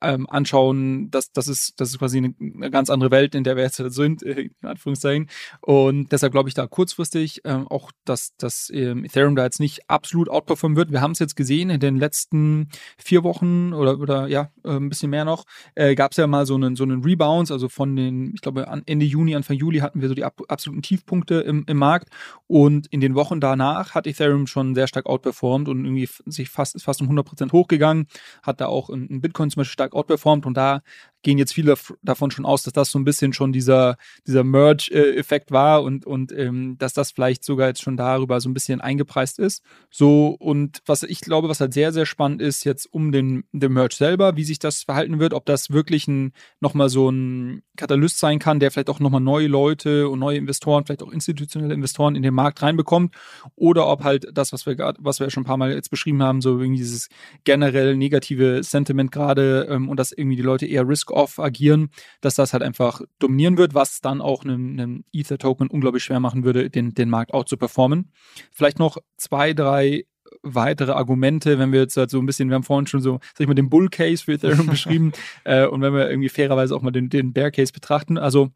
ähm, 0.00 0.28
anschauen, 0.28 1.10
dass 1.10 1.32
das 1.32 1.48
ist, 1.48 1.80
das 1.80 1.90
ist 1.90 1.98
quasi 1.98 2.18
eine, 2.18 2.34
eine, 2.40 2.70
ganz 2.70 2.90
andere 2.90 3.10
Welt, 3.10 3.34
in 3.34 3.44
der 3.44 3.56
wir 3.56 3.62
jetzt 3.62 3.76
sind, 3.88 4.22
äh, 4.22 4.50
in 4.60 4.68
Anführungszeichen. 4.68 5.28
Und 5.60 6.12
deshalb 6.12 6.32
glaube 6.32 6.48
ich 6.48 6.54
da 6.54 6.66
kurzfristig 6.66 7.42
ähm, 7.44 7.66
auch, 7.68 7.90
dass, 8.04 8.36
dass 8.36 8.70
ähm, 8.72 9.04
Ethereum 9.04 9.36
da 9.36 9.44
jetzt 9.44 9.60
nicht 9.60 9.88
absolut 9.88 10.28
outperformen 10.28 10.76
wird. 10.76 10.92
Wir 10.92 11.00
haben 11.00 11.12
es 11.12 11.18
jetzt 11.18 11.36
gesehen 11.36 11.70
in 11.70 11.80
den 11.80 11.96
letzten 11.96 12.68
vier 12.98 13.24
Wochen 13.24 13.72
oder, 13.72 13.98
oder 13.98 14.26
ja, 14.28 14.50
äh, 14.64 14.76
ein 14.76 14.88
bisschen 14.88 15.10
mehr 15.10 15.24
noch, 15.24 15.44
äh, 15.74 15.94
gab 15.94 16.12
es 16.12 16.16
ja 16.16 16.26
mal 16.26 16.46
so 16.46 16.54
einen, 16.54 16.76
so 16.76 16.84
einen 16.84 17.02
Rebound, 17.02 17.50
also 17.50 17.68
von 17.68 17.96
den, 17.96 18.32
ich 18.34 18.40
glaube, 18.40 18.66
Ende 18.86 19.06
Juni, 19.06 19.34
Anfang 19.34 19.56
Juli 19.56 19.78
hatten 19.78 20.00
wir 20.00 20.08
so 20.08 20.14
die 20.14 20.24
ab, 20.24 20.40
absoluten 20.48 20.82
Tiefpunkte 20.82 21.36
im, 21.40 21.64
im 21.66 21.76
Markt. 21.76 22.08
Und 22.46 22.86
in 22.88 23.00
den 23.00 23.14
Wochen 23.14 23.40
danach 23.40 23.94
hat 23.94 24.06
Ethereum 24.06 24.46
schon 24.46 24.74
sehr 24.74 24.86
stark 24.86 25.06
outperformed 25.06 25.68
und 25.68 25.84
irgendwie 25.84 26.08
sich 26.26 26.50
fast, 26.50 26.74
ist 26.74 26.84
fast 26.84 27.00
um 27.00 27.06
100 27.06 27.26
Prozent 27.26 27.52
hochgegangen, 27.52 28.06
hat 28.42 28.60
da 28.60 28.66
auch 28.66 28.90
in, 28.90 29.06
in 29.08 29.20
Bitcoin 29.20 29.50
zum 29.50 29.60
Beispiel 29.60 29.73
stark 29.74 29.94
outperformt 29.94 30.46
und 30.46 30.56
da 30.56 30.80
gehen 31.24 31.38
jetzt 31.38 31.54
viele 31.54 31.74
davon 32.02 32.30
schon 32.30 32.46
aus, 32.46 32.62
dass 32.62 32.72
das 32.72 32.90
so 32.90 32.98
ein 32.98 33.04
bisschen 33.04 33.32
schon 33.32 33.52
dieser, 33.52 33.96
dieser 34.26 34.44
Merge-Effekt 34.44 35.50
war 35.50 35.82
und, 35.82 36.06
und 36.06 36.30
ähm, 36.30 36.76
dass 36.78 36.92
das 36.92 37.10
vielleicht 37.10 37.42
sogar 37.42 37.68
jetzt 37.68 37.82
schon 37.82 37.96
darüber 37.96 38.40
so 38.40 38.48
ein 38.48 38.54
bisschen 38.54 38.80
eingepreist 38.80 39.40
ist. 39.40 39.64
So, 39.90 40.36
und 40.38 40.82
was 40.86 41.02
ich 41.02 41.20
glaube, 41.20 41.48
was 41.48 41.60
halt 41.60 41.74
sehr, 41.74 41.92
sehr 41.92 42.06
spannend 42.06 42.40
ist, 42.40 42.64
jetzt 42.64 42.86
um 42.92 43.10
den, 43.10 43.44
den 43.52 43.72
Merge 43.72 43.94
selber, 43.96 44.36
wie 44.36 44.44
sich 44.44 44.58
das 44.58 44.84
verhalten 44.84 45.18
wird, 45.18 45.34
ob 45.34 45.46
das 45.46 45.70
wirklich 45.70 46.06
ein, 46.06 46.32
nochmal 46.60 46.90
so 46.90 47.10
ein 47.10 47.62
Katalyst 47.76 48.18
sein 48.18 48.38
kann, 48.38 48.60
der 48.60 48.70
vielleicht 48.70 48.90
auch 48.90 49.00
nochmal 49.00 49.22
neue 49.22 49.48
Leute 49.48 50.08
und 50.08 50.18
neue 50.18 50.36
Investoren, 50.38 50.84
vielleicht 50.84 51.02
auch 51.02 51.10
institutionelle 51.10 51.74
Investoren 51.74 52.14
in 52.14 52.22
den 52.22 52.34
Markt 52.34 52.62
reinbekommt, 52.62 53.14
oder 53.56 53.88
ob 53.88 54.04
halt 54.04 54.28
das, 54.34 54.52
was 54.52 54.66
wir 54.66 54.76
gerade, 54.76 54.98
was 55.02 55.20
wir 55.20 55.30
schon 55.30 55.42
ein 55.42 55.46
paar 55.46 55.56
Mal 55.56 55.72
jetzt 55.72 55.90
beschrieben 55.90 56.22
haben, 56.22 56.42
so 56.42 56.58
irgendwie 56.58 56.78
dieses 56.78 57.08
generell 57.44 57.96
negative 57.96 58.62
Sentiment 58.62 59.10
gerade 59.10 59.63
ähm, 59.68 59.88
und 59.88 59.98
dass 59.98 60.12
irgendwie 60.12 60.36
die 60.36 60.42
Leute 60.42 60.66
eher 60.66 60.86
risk 60.88 61.10
off 61.10 61.38
agieren, 61.38 61.90
dass 62.20 62.34
das 62.34 62.52
halt 62.52 62.62
einfach 62.62 63.00
dominieren 63.18 63.58
wird, 63.58 63.74
was 63.74 64.00
dann 64.00 64.20
auch 64.20 64.44
einem, 64.44 64.72
einem 64.72 65.04
Ether-Token 65.12 65.68
unglaublich 65.68 66.04
schwer 66.04 66.20
machen 66.20 66.44
würde, 66.44 66.70
den, 66.70 66.94
den 66.94 67.10
Markt 67.10 67.34
auch 67.34 67.44
zu 67.44 67.56
performen. 67.56 68.12
Vielleicht 68.52 68.78
noch 68.78 68.98
zwei, 69.16 69.52
drei 69.52 70.04
weitere 70.42 70.92
Argumente, 70.92 71.58
wenn 71.58 71.72
wir 71.72 71.80
jetzt 71.80 71.96
halt 71.96 72.10
so 72.10 72.18
ein 72.18 72.26
bisschen, 72.26 72.48
wir 72.48 72.56
haben 72.56 72.62
vorhin 72.62 72.86
schon 72.86 73.00
so, 73.00 73.20
sag 73.34 73.40
ich 73.40 73.46
mal, 73.46 73.54
den 73.54 73.70
Bull 73.70 73.88
Case 73.88 74.24
für 74.24 74.32
Ethereum 74.32 74.66
beschrieben 74.70 75.12
äh, 75.44 75.66
und 75.66 75.80
wenn 75.80 75.94
wir 75.94 76.08
irgendwie 76.08 76.28
fairerweise 76.28 76.74
auch 76.74 76.82
mal 76.82 76.90
den, 76.90 77.08
den 77.08 77.32
Bear 77.32 77.50
Case 77.50 77.72
betrachten, 77.72 78.18
also 78.18 78.50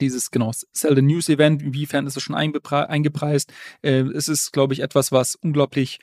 dieses, 0.00 0.30
genau, 0.30 0.52
Sell 0.72 0.94
the 0.94 1.02
News 1.02 1.28
Event, 1.28 1.62
inwiefern 1.62 2.06
ist 2.06 2.16
es 2.16 2.22
schon 2.22 2.34
eingepreist? 2.34 3.52
Äh, 3.82 4.00
es 4.14 4.28
ist, 4.28 4.52
glaube 4.52 4.74
ich, 4.74 4.80
etwas, 4.80 5.12
was 5.12 5.34
unglaublich 5.34 5.98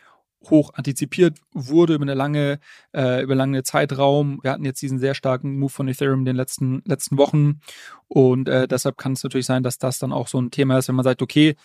hoch 0.49 0.71
antizipiert 0.73 1.37
wurde 1.53 1.95
über 1.95 2.03
eine 2.03 2.13
lange, 2.13 2.59
äh, 2.95 3.21
über 3.21 3.35
lange 3.35 3.63
Zeitraum. 3.63 4.39
Wir 4.41 4.51
hatten 4.51 4.65
jetzt 4.65 4.81
diesen 4.81 4.99
sehr 4.99 5.13
starken 5.13 5.57
Move 5.59 5.71
von 5.71 5.87
Ethereum 5.87 6.19
in 6.19 6.25
den 6.25 6.35
letzten, 6.35 6.81
letzten 6.85 7.17
Wochen. 7.17 7.59
Und 8.07 8.47
äh, 8.47 8.67
deshalb 8.67 8.97
kann 8.97 9.13
es 9.13 9.23
natürlich 9.23 9.45
sein, 9.45 9.63
dass 9.63 9.77
das 9.77 9.99
dann 9.99 10.13
auch 10.13 10.27
so 10.27 10.39
ein 10.41 10.51
Thema 10.51 10.77
ist, 10.77 10.87
wenn 10.87 10.95
man 10.95 11.03
sagt, 11.03 11.21
okay, 11.21 11.55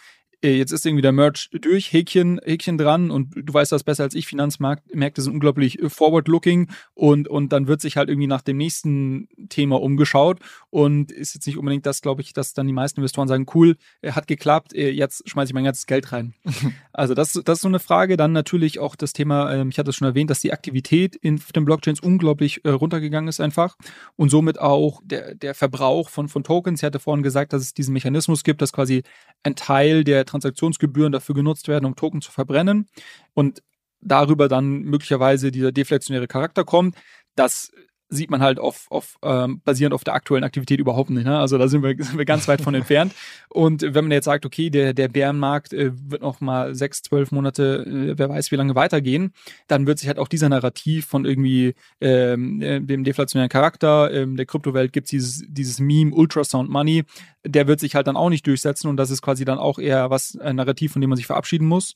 jetzt 0.52 0.72
ist 0.72 0.84
irgendwie 0.86 1.02
der 1.02 1.12
Merch 1.12 1.50
durch, 1.52 1.92
Häkchen, 1.92 2.40
Häkchen 2.44 2.78
dran 2.78 3.10
und 3.10 3.32
du 3.34 3.52
weißt 3.52 3.72
das 3.72 3.84
besser 3.84 4.04
als 4.04 4.14
ich, 4.14 4.26
Finanzmärkte 4.26 5.22
sind 5.22 5.32
unglaublich 5.32 5.80
äh, 5.80 5.88
forward-looking 5.88 6.70
und, 6.94 7.28
und 7.28 7.52
dann 7.52 7.66
wird 7.66 7.80
sich 7.80 7.96
halt 7.96 8.08
irgendwie 8.08 8.26
nach 8.26 8.42
dem 8.42 8.56
nächsten 8.56 9.28
Thema 9.48 9.80
umgeschaut 9.80 10.40
und 10.70 11.12
ist 11.12 11.34
jetzt 11.34 11.46
nicht 11.46 11.58
unbedingt 11.58 11.86
das, 11.86 12.02
glaube 12.02 12.22
ich, 12.22 12.32
dass 12.32 12.52
dann 12.52 12.66
die 12.66 12.72
meisten 12.72 13.00
Investoren 13.00 13.28
sagen, 13.28 13.46
cool, 13.54 13.76
hat 14.04 14.26
geklappt, 14.26 14.74
äh, 14.74 14.90
jetzt 14.90 15.28
schmeiße 15.28 15.50
ich 15.50 15.54
mein 15.54 15.64
ganzes 15.64 15.86
Geld 15.86 16.12
rein. 16.12 16.34
also 16.92 17.14
das, 17.14 17.32
das 17.32 17.58
ist 17.58 17.62
so 17.62 17.68
eine 17.68 17.80
Frage. 17.80 18.16
Dann 18.16 18.32
natürlich 18.32 18.78
auch 18.78 18.96
das 18.96 19.12
Thema, 19.12 19.52
ähm, 19.52 19.70
ich 19.70 19.78
hatte 19.78 19.90
es 19.90 19.96
schon 19.96 20.08
erwähnt, 20.08 20.30
dass 20.30 20.40
die 20.40 20.52
Aktivität 20.52 21.16
in 21.16 21.40
den 21.54 21.64
Blockchains 21.64 22.00
unglaublich 22.00 22.62
runtergegangen 22.64 23.28
ist 23.28 23.40
einfach 23.40 23.76
und 24.16 24.30
somit 24.30 24.60
auch 24.60 25.00
der, 25.04 25.34
der 25.34 25.54
Verbrauch 25.54 26.08
von, 26.08 26.28
von 26.28 26.44
Tokens. 26.44 26.80
Ich 26.80 26.84
hatte 26.84 26.98
vorhin 27.00 27.22
gesagt, 27.22 27.52
dass 27.52 27.62
es 27.62 27.74
diesen 27.74 27.92
Mechanismus 27.92 28.44
gibt, 28.44 28.62
dass 28.62 28.72
quasi 28.72 29.02
ein 29.42 29.56
Teil 29.56 30.04
der 30.04 30.24
Transaktionsgebühren 30.34 31.12
dafür 31.12 31.34
genutzt 31.34 31.68
werden, 31.68 31.84
um 31.84 31.94
Token 31.94 32.20
zu 32.20 32.32
verbrennen 32.32 32.88
und 33.34 33.62
darüber 34.00 34.48
dann 34.48 34.80
möglicherweise 34.82 35.52
dieser 35.52 35.70
deflationäre 35.72 36.26
Charakter 36.26 36.64
kommt. 36.64 36.96
Das 37.36 37.70
sieht 38.08 38.30
man 38.30 38.42
halt 38.42 38.58
auf, 38.58 38.86
auf 38.90 39.16
ähm, 39.22 39.60
basierend 39.64 39.94
auf 39.94 40.04
der 40.04 40.14
aktuellen 40.14 40.44
Aktivität 40.44 40.78
überhaupt 40.78 41.10
nicht. 41.10 41.24
Ne? 41.24 41.38
Also 41.38 41.58
da 41.58 41.68
sind 41.68 41.82
wir, 41.82 41.94
sind 41.98 42.18
wir 42.18 42.24
ganz 42.24 42.46
weit 42.48 42.60
von 42.60 42.74
entfernt. 42.74 43.14
Und 43.48 43.82
wenn 43.82 44.04
man 44.04 44.10
jetzt 44.12 44.26
sagt, 44.26 44.46
okay, 44.46 44.70
der, 44.70 44.94
der 44.94 45.08
Bärenmarkt 45.08 45.72
äh, 45.72 45.90
wird 45.94 46.22
noch 46.22 46.40
mal 46.40 46.74
sechs, 46.74 47.02
zwölf 47.02 47.32
Monate, 47.32 47.84
äh, 47.86 48.18
wer 48.18 48.28
weiß 48.28 48.50
wie 48.50 48.56
lange 48.56 48.74
weitergehen, 48.74 49.32
dann 49.66 49.86
wird 49.86 49.98
sich 49.98 50.08
halt 50.08 50.18
auch 50.18 50.28
dieser 50.28 50.48
Narrativ 50.48 51.06
von 51.06 51.24
irgendwie 51.24 51.74
ähm, 52.00 52.60
äh, 52.60 52.80
dem 52.80 53.04
deflationären 53.04 53.48
Charakter 53.50 54.12
ähm, 54.12 54.36
der 54.36 54.46
Kryptowelt 54.46 54.92
gibt 54.92 55.10
dieses, 55.10 55.44
dieses 55.48 55.80
Meme 55.80 56.14
Ultrasound 56.14 56.70
Money, 56.70 57.04
der 57.44 57.66
wird 57.66 57.80
sich 57.80 57.94
halt 57.94 58.06
dann 58.06 58.16
auch 58.16 58.30
nicht 58.30 58.46
durchsetzen 58.46 58.88
und 58.88 58.96
das 58.96 59.10
ist 59.10 59.22
quasi 59.22 59.44
dann 59.44 59.58
auch 59.58 59.78
eher 59.78 60.10
was 60.10 60.36
ein 60.40 60.56
Narrativ, 60.56 60.92
von 60.92 61.00
dem 61.00 61.10
man 61.10 61.16
sich 61.16 61.26
verabschieden 61.26 61.66
muss. 61.66 61.94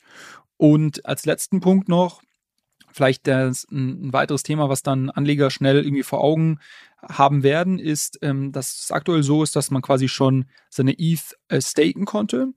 Und 0.57 1.07
als 1.07 1.25
letzten 1.25 1.61
Punkt 1.61 1.89
noch, 1.89 2.21
Vielleicht 2.93 3.27
das, 3.27 3.67
ein, 3.71 4.13
weiteres 4.13 4.43
Thema, 4.43 4.69
was 4.69 4.83
dann 4.83 5.11
Anleger 5.11 5.51
schnell 5.51 5.77
irgendwie 5.79 6.03
vor 6.03 6.23
Augen 6.23 6.59
haben 7.03 7.43
werden, 7.43 7.79
ist, 7.79 8.19
ähm, 8.23 8.51
dass 8.53 8.85
es 8.85 8.91
aktuell 8.91 9.23
so 9.23 9.43
ist, 9.43 9.55
dass 9.55 9.71
man 9.71 9.83
quasi 9.83 10.09
schon 10.09 10.47
seine 10.69 10.99
ETH 10.99 11.37
äh, 11.49 11.61
staken 11.61 12.05
konnte. 12.05 12.49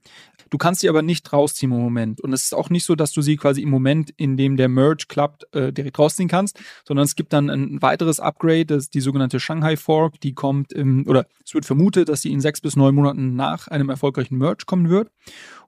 Du 0.51 0.57
kannst 0.57 0.81
sie 0.81 0.89
aber 0.89 1.01
nicht 1.01 1.31
rausziehen 1.31 1.71
im 1.71 1.79
Moment. 1.79 2.19
Und 2.21 2.33
es 2.33 2.43
ist 2.43 2.53
auch 2.53 2.69
nicht 2.69 2.83
so, 2.83 2.95
dass 2.95 3.13
du 3.13 3.21
sie 3.21 3.37
quasi 3.37 3.61
im 3.61 3.69
Moment, 3.69 4.11
in 4.17 4.35
dem 4.35 4.57
der 4.57 4.67
Merge 4.67 5.05
klappt, 5.07 5.47
äh, 5.55 5.71
direkt 5.71 5.97
rausziehen 5.97 6.27
kannst, 6.29 6.59
sondern 6.85 7.05
es 7.05 7.15
gibt 7.15 7.31
dann 7.31 7.49
ein 7.49 7.81
weiteres 7.81 8.19
Upgrade, 8.19 8.65
das 8.65 8.83
ist 8.83 8.93
die 8.93 8.99
sogenannte 8.99 9.39
Shanghai 9.39 9.77
Fork, 9.77 10.19
die 10.19 10.33
kommt 10.33 10.73
im, 10.73 11.07
oder 11.07 11.25
es 11.45 11.53
wird 11.53 11.65
vermutet, 11.65 12.09
dass 12.09 12.21
sie 12.21 12.33
in 12.33 12.41
sechs 12.41 12.59
bis 12.59 12.75
neun 12.75 12.93
Monaten 12.93 13.35
nach 13.35 13.69
einem 13.69 13.89
erfolgreichen 13.89 14.37
Merge 14.37 14.65
kommen 14.65 14.89
wird. 14.89 15.09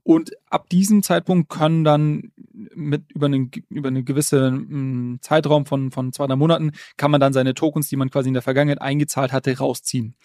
Und 0.03 0.31
ab 0.49 0.67
diesem 0.67 1.01
Zeitpunkt 1.01 1.49
können 1.49 1.85
dann 1.85 2.33
mit 2.75 3.09
über 3.13 3.27
einen 3.27 3.51
über 3.69 3.87
eine 3.87 4.03
gewisse 4.03 4.47
m, 4.47 5.19
Zeitraum 5.21 5.65
von 5.65 5.91
von 5.91 6.11
zwei 6.11 6.27
drei 6.27 6.35
Monaten 6.35 6.73
kann 6.97 7.09
man 7.09 7.21
dann 7.21 7.31
seine 7.31 7.53
Tokens, 7.53 7.87
die 7.87 7.95
man 7.95 8.09
quasi 8.09 8.27
in 8.27 8.33
der 8.33 8.43
Vergangenheit 8.43 8.81
eingezahlt 8.81 9.31
hatte, 9.31 9.57
rausziehen. 9.57 10.15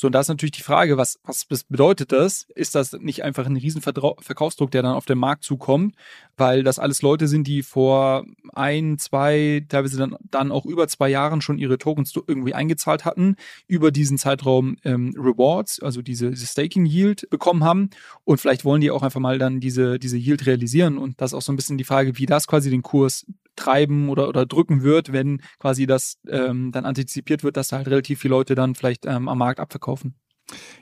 So, 0.00 0.06
und 0.06 0.12
da 0.12 0.20
ist 0.20 0.28
natürlich 0.28 0.52
die 0.52 0.62
Frage, 0.62 0.96
was, 0.96 1.18
was 1.24 1.64
bedeutet 1.64 2.12
das? 2.12 2.46
Ist 2.54 2.76
das 2.76 2.92
nicht 2.92 3.24
einfach 3.24 3.46
ein 3.46 3.56
riesen 3.56 3.82
Verkaufsdruck, 3.82 4.70
der 4.70 4.82
dann 4.82 4.94
auf 4.94 5.06
den 5.06 5.18
Markt 5.18 5.42
zukommt? 5.42 5.96
Weil 6.36 6.62
das 6.62 6.78
alles 6.78 7.02
Leute 7.02 7.26
sind, 7.26 7.48
die 7.48 7.64
vor 7.64 8.24
ein, 8.54 8.98
zwei, 8.98 9.66
teilweise 9.68 9.98
dann, 9.98 10.14
dann 10.30 10.52
auch 10.52 10.66
über 10.66 10.86
zwei 10.86 11.08
Jahren 11.08 11.40
schon 11.40 11.58
ihre 11.58 11.78
Tokens 11.78 12.14
irgendwie 12.14 12.54
eingezahlt 12.54 13.04
hatten, 13.04 13.34
über 13.66 13.90
diesen 13.90 14.18
Zeitraum 14.18 14.76
ähm, 14.84 15.12
Rewards, 15.18 15.82
also 15.82 16.00
diese, 16.00 16.30
diese 16.30 16.46
Staking 16.46 16.86
Yield 16.86 17.28
bekommen 17.28 17.64
haben. 17.64 17.90
Und 18.22 18.40
vielleicht 18.40 18.64
wollen 18.64 18.80
die 18.80 18.92
auch 18.92 19.02
einfach 19.02 19.18
mal 19.18 19.40
dann 19.40 19.58
diese, 19.58 19.98
diese 19.98 20.16
Yield 20.16 20.46
realisieren. 20.46 20.96
Und 20.96 21.20
das 21.20 21.32
ist 21.32 21.34
auch 21.34 21.42
so 21.42 21.52
ein 21.52 21.56
bisschen 21.56 21.76
die 21.76 21.82
Frage, 21.82 22.16
wie 22.18 22.26
das 22.26 22.46
quasi 22.46 22.70
den 22.70 22.82
Kurs 22.82 23.26
treiben 23.58 24.08
oder, 24.08 24.28
oder 24.28 24.46
drücken 24.46 24.82
wird, 24.82 25.12
wenn 25.12 25.42
quasi 25.58 25.86
das 25.86 26.18
ähm, 26.28 26.72
dann 26.72 26.84
antizipiert 26.84 27.42
wird, 27.42 27.56
dass 27.56 27.72
halt 27.72 27.88
relativ 27.88 28.20
viele 28.20 28.34
Leute 28.34 28.54
dann 28.54 28.74
vielleicht 28.74 29.06
ähm, 29.06 29.28
am 29.28 29.38
Markt 29.38 29.60
abverkaufen. 29.60 30.14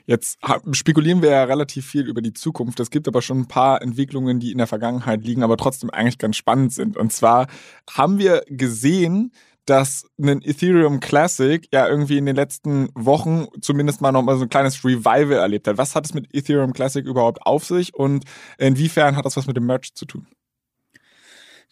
Jetzt 0.05 0.39
spekulieren 0.71 1.21
wir 1.21 1.31
ja 1.31 1.43
relativ 1.43 1.85
viel 1.85 2.07
über 2.07 2.21
die 2.21 2.33
Zukunft. 2.33 2.79
Es 2.79 2.89
gibt 2.89 3.07
aber 3.07 3.21
schon 3.21 3.39
ein 3.39 3.47
paar 3.47 3.81
Entwicklungen, 3.81 4.39
die 4.39 4.51
in 4.51 4.57
der 4.59 4.67
Vergangenheit 4.67 5.25
liegen, 5.25 5.43
aber 5.43 5.57
trotzdem 5.57 5.89
eigentlich 5.89 6.17
ganz 6.17 6.37
spannend 6.37 6.71
sind. 6.71 6.95
Und 6.95 7.11
zwar 7.11 7.47
haben 7.89 8.17
wir 8.17 8.43
gesehen, 8.47 9.33
dass 9.65 10.05
ein 10.17 10.41
Ethereum 10.41 11.01
Classic 11.01 11.67
ja 11.73 11.87
irgendwie 11.89 12.17
in 12.17 12.25
den 12.25 12.37
letzten 12.37 12.87
Wochen 12.95 13.47
zumindest 13.59 13.99
mal 13.99 14.13
nochmal 14.13 14.37
so 14.37 14.43
ein 14.43 14.49
kleines 14.49 14.85
Revival 14.85 15.33
erlebt 15.33 15.67
hat. 15.67 15.77
Was 15.77 15.93
hat 15.93 16.05
es 16.05 16.13
mit 16.13 16.33
Ethereum 16.33 16.71
Classic 16.71 17.05
überhaupt 17.05 17.41
auf 17.41 17.65
sich 17.65 17.93
und 17.93 18.23
inwiefern 18.57 19.17
hat 19.17 19.25
das 19.25 19.35
was 19.35 19.47
mit 19.47 19.57
dem 19.57 19.65
Merch 19.65 19.93
zu 19.93 20.05
tun? 20.05 20.25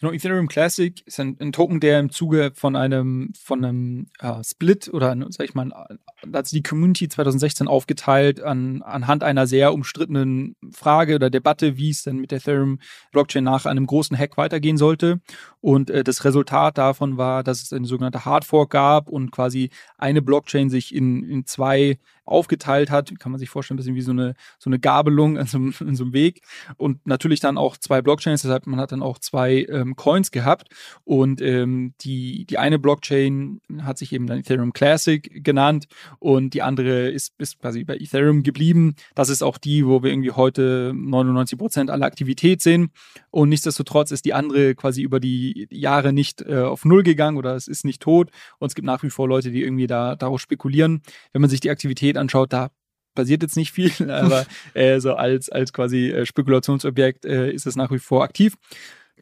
Genau, 0.02 0.12
Ethereum 0.12 0.50
Classic 0.50 1.02
ist 1.06 1.22
ein, 1.22 1.38
ein, 1.40 1.54
Token, 1.54 1.80
der 1.80 2.02
im 2.02 2.12
Zuge 2.12 2.52
von 2.54 2.76
einem, 2.76 3.32
von 3.40 3.64
einem 3.64 4.08
äh, 4.20 4.44
Split 4.44 4.90
oder, 4.94 5.16
sag 5.30 5.46
ich 5.46 5.54
mal, 5.54 5.70
da 5.70 6.40
hat 6.40 6.48
sich 6.48 6.60
die 6.62 6.68
Community 6.68 7.08
2016 7.08 7.70
aufgeteilt 7.70 8.42
an, 8.42 8.82
anhand 8.82 9.24
einer 9.24 9.48
sehr 9.48 9.74
umstrittenen 9.74 10.58
Frage 10.74 11.16
oder 11.16 11.30
Debatte, 11.30 11.78
wie 11.78 11.92
es 11.92 12.04
denn 12.04 12.18
mit 12.18 12.32
der 12.32 12.40
Ethereum 12.40 12.80
Blockchain 13.14 13.46
nach 13.46 13.66
einem 13.66 13.86
großen 13.86 14.18
Hack 14.18 14.36
weitergehen 14.36 14.76
sollte. 14.76 15.22
Und 15.62 15.90
äh, 15.90 16.04
das 16.04 16.26
Resultat 16.26 16.78
davon 16.78 17.18
war, 17.18 17.44
dass 17.44 17.62
es 17.62 17.72
eine 17.72 17.88
sogenannte 17.88 18.26
Hardfork 18.26 18.72
gab 18.72 19.08
und 19.08 19.32
quasi 19.32 19.70
eine 19.98 20.22
Blockchain 20.22 20.70
sich 20.70 20.94
in, 20.94 21.24
in 21.24 21.46
zwei 21.46 22.00
aufgeteilt 22.26 22.90
hat. 22.90 23.18
Kann 23.20 23.32
man 23.32 23.40
sich 23.40 23.50
vorstellen, 23.50 23.76
ein 23.76 23.78
bisschen 23.78 23.96
wie 23.96 24.02
so 24.02 24.12
eine, 24.12 24.36
so 24.58 24.70
eine 24.70 24.80
Gabelung 24.80 25.38
in 25.38 25.46
so, 25.46 25.58
in 25.58 25.96
so 25.96 26.04
einem 26.04 26.14
Weg. 26.14 26.42
Und 26.78 27.06
natürlich 27.06 27.40
dann 27.40 27.58
auch 27.58 27.78
zwei 27.78 28.02
Blockchains, 28.02 28.42
deshalb 28.42 28.68
man 28.68 28.80
hat 28.80 28.92
dann 28.92 29.04
auch 29.04 29.20
zwei 29.20 29.66
ähm, 29.86 29.96
Coins 29.96 30.32
gehabt. 30.32 30.70
Und 31.04 31.42
ähm, 31.42 31.94
die, 32.02 32.46
die 32.46 32.58
eine 32.58 32.80
Blockchain 32.80 33.62
hat 33.82 33.98
sich 33.98 34.14
eben 34.14 34.28
dann 34.28 34.40
Ethereum 34.40 34.74
Classic 34.74 35.44
genannt 35.44 35.86
und 36.20 36.54
die 36.54 36.62
andere 36.62 37.10
ist, 37.10 37.34
ist 37.38 37.60
quasi 37.60 37.84
bei 37.84 37.96
Ethereum 37.96 38.44
geblieben. 38.44 38.96
Das 39.14 39.30
ist 39.30 39.44
auch 39.44 39.58
die, 39.58 39.86
wo 39.86 40.04
wir 40.04 40.12
irgendwie 40.12 40.32
heute 40.32 40.94
99 40.96 41.58
Prozent 41.58 41.90
aller 41.90 42.06
Aktivität 42.06 42.62
sehen. 42.62 42.92
Und 43.32 43.50
nichtsdestotrotz 43.50 44.12
ist 44.12 44.26
die 44.26 44.34
andere 44.34 44.76
quasi 44.76 45.02
über 45.02 45.20
die 45.20 45.68
Jahre 45.70 46.14
nicht 46.14 46.42
äh, 46.42 46.62
auf 46.62 46.86
Null 46.86 47.04
gegangen 47.04 47.38
oder 47.38 47.56
es 47.56 47.68
ist 47.68 47.86
nicht 47.86 48.02
tot. 48.02 48.30
Und 48.60 48.68
es 48.68 48.76
gibt 48.76 48.86
nach 48.86 49.04
wie 49.04 49.10
vor 49.10 49.28
Leute, 49.28 49.52
die 49.52 49.64
irgendwie 49.64 49.88
da 49.88 50.16
darauf 50.16 50.42
spekulieren. 50.42 51.02
Wenn 51.32 51.42
man 51.42 51.50
sich 51.50 51.60
die 51.60 51.70
Aktivität 51.70 52.18
anschaut, 52.18 52.54
da 52.54 52.70
passiert 53.16 53.42
jetzt 53.42 53.58
nicht 53.58 53.72
viel, 53.72 53.92
aber 54.12 54.46
äh, 54.74 55.00
so 55.00 55.16
als, 55.16 55.50
als 55.50 55.74
quasi 55.74 56.10
äh, 56.10 56.26
Spekulationsobjekt 56.26 57.26
äh, 57.26 57.52
ist 57.52 57.66
es 57.66 57.76
nach 57.76 57.92
wie 57.92 58.00
vor 58.00 58.24
aktiv. 58.24 58.56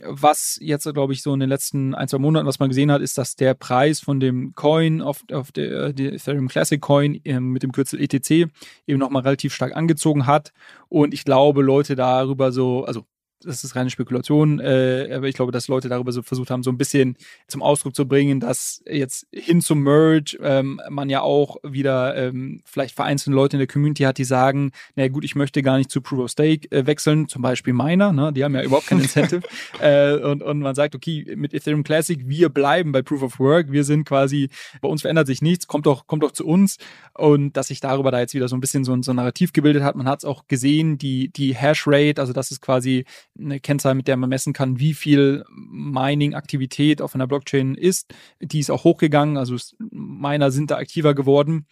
Was 0.02 0.58
jetzt, 0.60 0.92
glaube 0.92 1.14
ich, 1.14 1.22
so 1.22 1.34
in 1.34 1.40
den 1.40 1.50
letzten 1.50 1.94
ein, 1.94 2.08
zwei 2.08 2.18
Monaten, 2.18 2.48
was 2.48 2.60
man 2.60 2.70
gesehen 2.70 2.92
hat, 2.92 3.02
ist, 3.02 3.18
dass 3.18 3.36
der 3.36 3.54
Preis 3.54 4.00
von 4.00 4.20
dem 4.20 4.56
Coin 4.56 5.02
auf, 5.02 5.24
auf 5.32 5.52
der, 5.52 5.94
der 5.94 6.14
Ethereum 6.14 6.48
Classic 6.48 6.82
Coin 6.82 7.22
äh, 7.24 7.40
mit 7.40 7.62
dem 7.62 7.72
Kürzel 7.72 8.02
ETC 8.02 8.50
eben 8.88 9.00
nochmal 9.00 9.22
relativ 9.22 9.54
stark 9.54 9.76
angezogen 9.76 10.26
hat. 10.26 10.52
Und 10.90 11.14
ich 11.14 11.26
glaube, 11.26 11.62
Leute 11.62 11.96
darüber 11.96 12.52
so, 12.52 12.86
also 12.86 13.06
das 13.46 13.64
ist 13.64 13.76
reine 13.76 13.90
Spekulation, 13.90 14.60
äh, 14.60 15.10
aber 15.14 15.28
ich 15.28 15.36
glaube, 15.36 15.52
dass 15.52 15.68
Leute 15.68 15.90
darüber 15.90 16.12
so 16.12 16.22
versucht 16.22 16.50
haben, 16.50 16.64
so 16.64 16.72
ein 16.72 16.78
bisschen 16.78 17.18
zum 17.48 17.62
Ausdruck 17.62 17.96
zu 17.96 18.08
bringen, 18.08 18.40
dass 18.40 18.82
jetzt 18.86 19.28
hin 19.32 19.62
zum 19.62 19.82
Merge 19.84 20.38
ähm, 20.42 20.82
man 20.90 21.10
ja 21.10 21.22
auch 21.22 21.58
wieder 21.64 22.16
ähm, 22.16 22.62
vielleicht 22.66 22.96
vereinzelte 22.96 23.36
Leute 23.36 23.58
in 23.58 23.60
der 23.60 23.68
Community 23.68 24.04
hat, 24.04 24.18
die 24.18 24.24
sagen, 24.24 24.72
na 24.96 25.08
gut, 25.08 25.24
ich 25.24 25.36
möchte 25.36 25.62
gar 25.62 25.78
nicht 25.78 25.92
zu 25.92 26.02
Proof 26.02 26.20
of 26.20 26.32
Stake 26.32 26.72
äh, 26.72 26.86
wechseln, 26.86 27.28
zum 27.28 27.42
Beispiel 27.42 27.74
Miner, 27.74 28.14
ne? 28.14 28.34
die 28.34 28.44
haben 28.44 28.56
ja 28.56 28.64
überhaupt 28.64 28.88
kein 28.88 29.00
Incentive 29.00 29.42
äh, 29.80 30.16
und, 30.16 30.42
und 30.42 30.60
man 30.60 30.76
sagt, 30.76 30.96
okay, 30.96 31.34
mit 31.36 31.54
Ethereum 31.54 31.84
Classic, 31.84 32.20
wir 32.28 32.50
bleiben 32.50 32.92
bei 32.92 33.02
Proof 33.02 33.24
of 33.24 33.40
Work, 33.40 33.72
wir 33.72 33.84
sind 33.84 34.06
quasi, 34.06 34.50
bei 34.82 34.90
uns 34.90 35.02
verändert 35.02 35.28
sich 35.28 35.42
nichts, 35.42 35.68
kommt 35.68 35.86
doch, 35.86 36.08
kommt 36.08 36.24
doch 36.24 36.32
zu 36.32 36.46
uns 36.46 36.78
und 37.14 37.58
dass 37.58 37.68
sich 37.68 37.80
darüber 37.80 38.12
da 38.12 38.20
jetzt 38.20 38.34
wieder 38.34 38.48
so 38.48 38.56
ein 38.56 38.62
bisschen 38.62 38.84
so, 38.84 39.00
so 39.02 39.12
ein 39.12 39.16
Narrativ 39.16 39.54
gebildet 39.54 39.84
hat, 39.84 39.96
man 39.96 40.08
hat 40.08 40.20
es 40.20 40.26
auch 40.26 40.48
gesehen, 40.48 40.98
die, 40.98 41.30
die 41.30 41.56
Hash 41.56 41.84
Rate, 41.88 42.22
also 42.22 42.34
das 42.34 42.52
ist 42.52 42.62
quasi 42.62 43.06
eine 43.38 43.60
Kennzahl, 43.60 43.96
mit 43.96 44.08
der 44.08 44.18
man 44.18 44.30
messen 44.30 44.54
kann, 44.54 44.80
wie 44.80 44.94
viel 44.94 45.44
Mining-Aktivität 45.50 47.02
auf 47.02 47.16
einer 47.16 47.28
Blockchain 47.28 47.76
ist. 47.76 48.14
Die 48.40 48.60
ist 48.60 48.70
auch 48.70 48.84
hochgegangen, 48.84 49.38
also 49.38 49.56
Miner 49.80 50.52
sind 50.52 50.72
da 50.72 50.78
aktiver 50.78 51.16
geworden. 51.16 51.66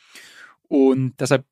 Und 0.68 1.20
deshalb 1.20 1.46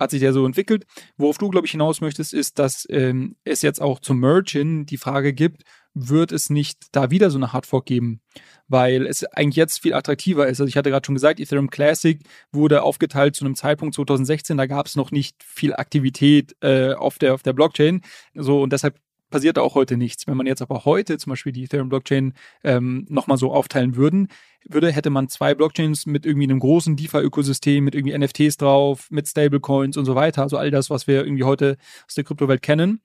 hat 0.00 0.10
sich 0.10 0.20
der 0.20 0.32
so 0.32 0.46
entwickelt. 0.46 0.86
Worauf 1.16 1.38
du, 1.38 1.48
glaube 1.48 1.66
ich, 1.66 1.72
hinaus 1.72 2.00
möchtest, 2.00 2.32
ist, 2.32 2.58
dass 2.58 2.86
ähm, 2.90 3.36
es 3.44 3.62
jetzt 3.62 3.80
auch 3.82 4.00
zum 4.00 4.18
Merge 4.18 4.84
die 4.84 4.96
Frage 4.96 5.32
gibt, 5.32 5.62
wird 5.92 6.32
es 6.32 6.50
nicht 6.50 6.86
da 6.92 7.10
wieder 7.10 7.30
so 7.30 7.38
eine 7.38 7.52
Hardfork 7.52 7.84
geben? 7.84 8.20
Weil 8.68 9.06
es 9.06 9.24
eigentlich 9.24 9.56
jetzt 9.56 9.82
viel 9.82 9.92
attraktiver 9.92 10.46
ist. 10.46 10.60
Also 10.60 10.68
ich 10.68 10.76
hatte 10.76 10.90
gerade 10.90 11.04
schon 11.04 11.16
gesagt, 11.16 11.40
Ethereum 11.40 11.68
Classic 11.68 12.20
wurde 12.50 12.82
aufgeteilt 12.82 13.36
zu 13.36 13.44
einem 13.44 13.56
Zeitpunkt 13.56 13.94
2016, 13.94 14.56
da 14.56 14.66
gab 14.66 14.86
es 14.86 14.96
noch 14.96 15.10
nicht 15.10 15.42
viel 15.42 15.74
Aktivität 15.74 16.56
äh, 16.60 16.94
auf, 16.94 17.18
der, 17.18 17.34
auf 17.34 17.42
der 17.42 17.52
Blockchain. 17.52 18.02
So, 18.34 18.62
und 18.62 18.72
deshalb 18.72 18.98
passiert 19.30 19.58
auch 19.58 19.74
heute 19.74 19.96
nichts. 19.96 20.26
Wenn 20.26 20.36
man 20.36 20.46
jetzt 20.46 20.62
aber 20.62 20.84
heute 20.84 21.18
zum 21.18 21.30
Beispiel 21.30 21.52
die 21.52 21.64
Ethereum-Blockchain 21.64 22.34
ähm, 22.64 23.06
nochmal 23.08 23.38
so 23.38 23.52
aufteilen 23.52 23.96
würden, 23.96 24.28
würde, 24.68 24.92
hätte 24.92 25.10
man 25.10 25.28
zwei 25.28 25.54
Blockchains 25.54 26.06
mit 26.06 26.26
irgendwie 26.26 26.46
einem 26.46 26.58
großen 26.58 26.96
DeFi-Ökosystem, 26.96 27.82
mit 27.82 27.94
irgendwie 27.94 28.16
NFTs 28.16 28.58
drauf, 28.58 29.06
mit 29.10 29.26
Stablecoins 29.26 29.96
und 29.96 30.04
so 30.04 30.14
weiter. 30.14 30.42
Also 30.42 30.58
all 30.58 30.70
das, 30.70 30.90
was 30.90 31.06
wir 31.06 31.24
irgendwie 31.24 31.44
heute 31.44 31.76
aus 32.06 32.14
der 32.14 32.24
Kryptowelt 32.24 32.60
kennen. 32.60 33.00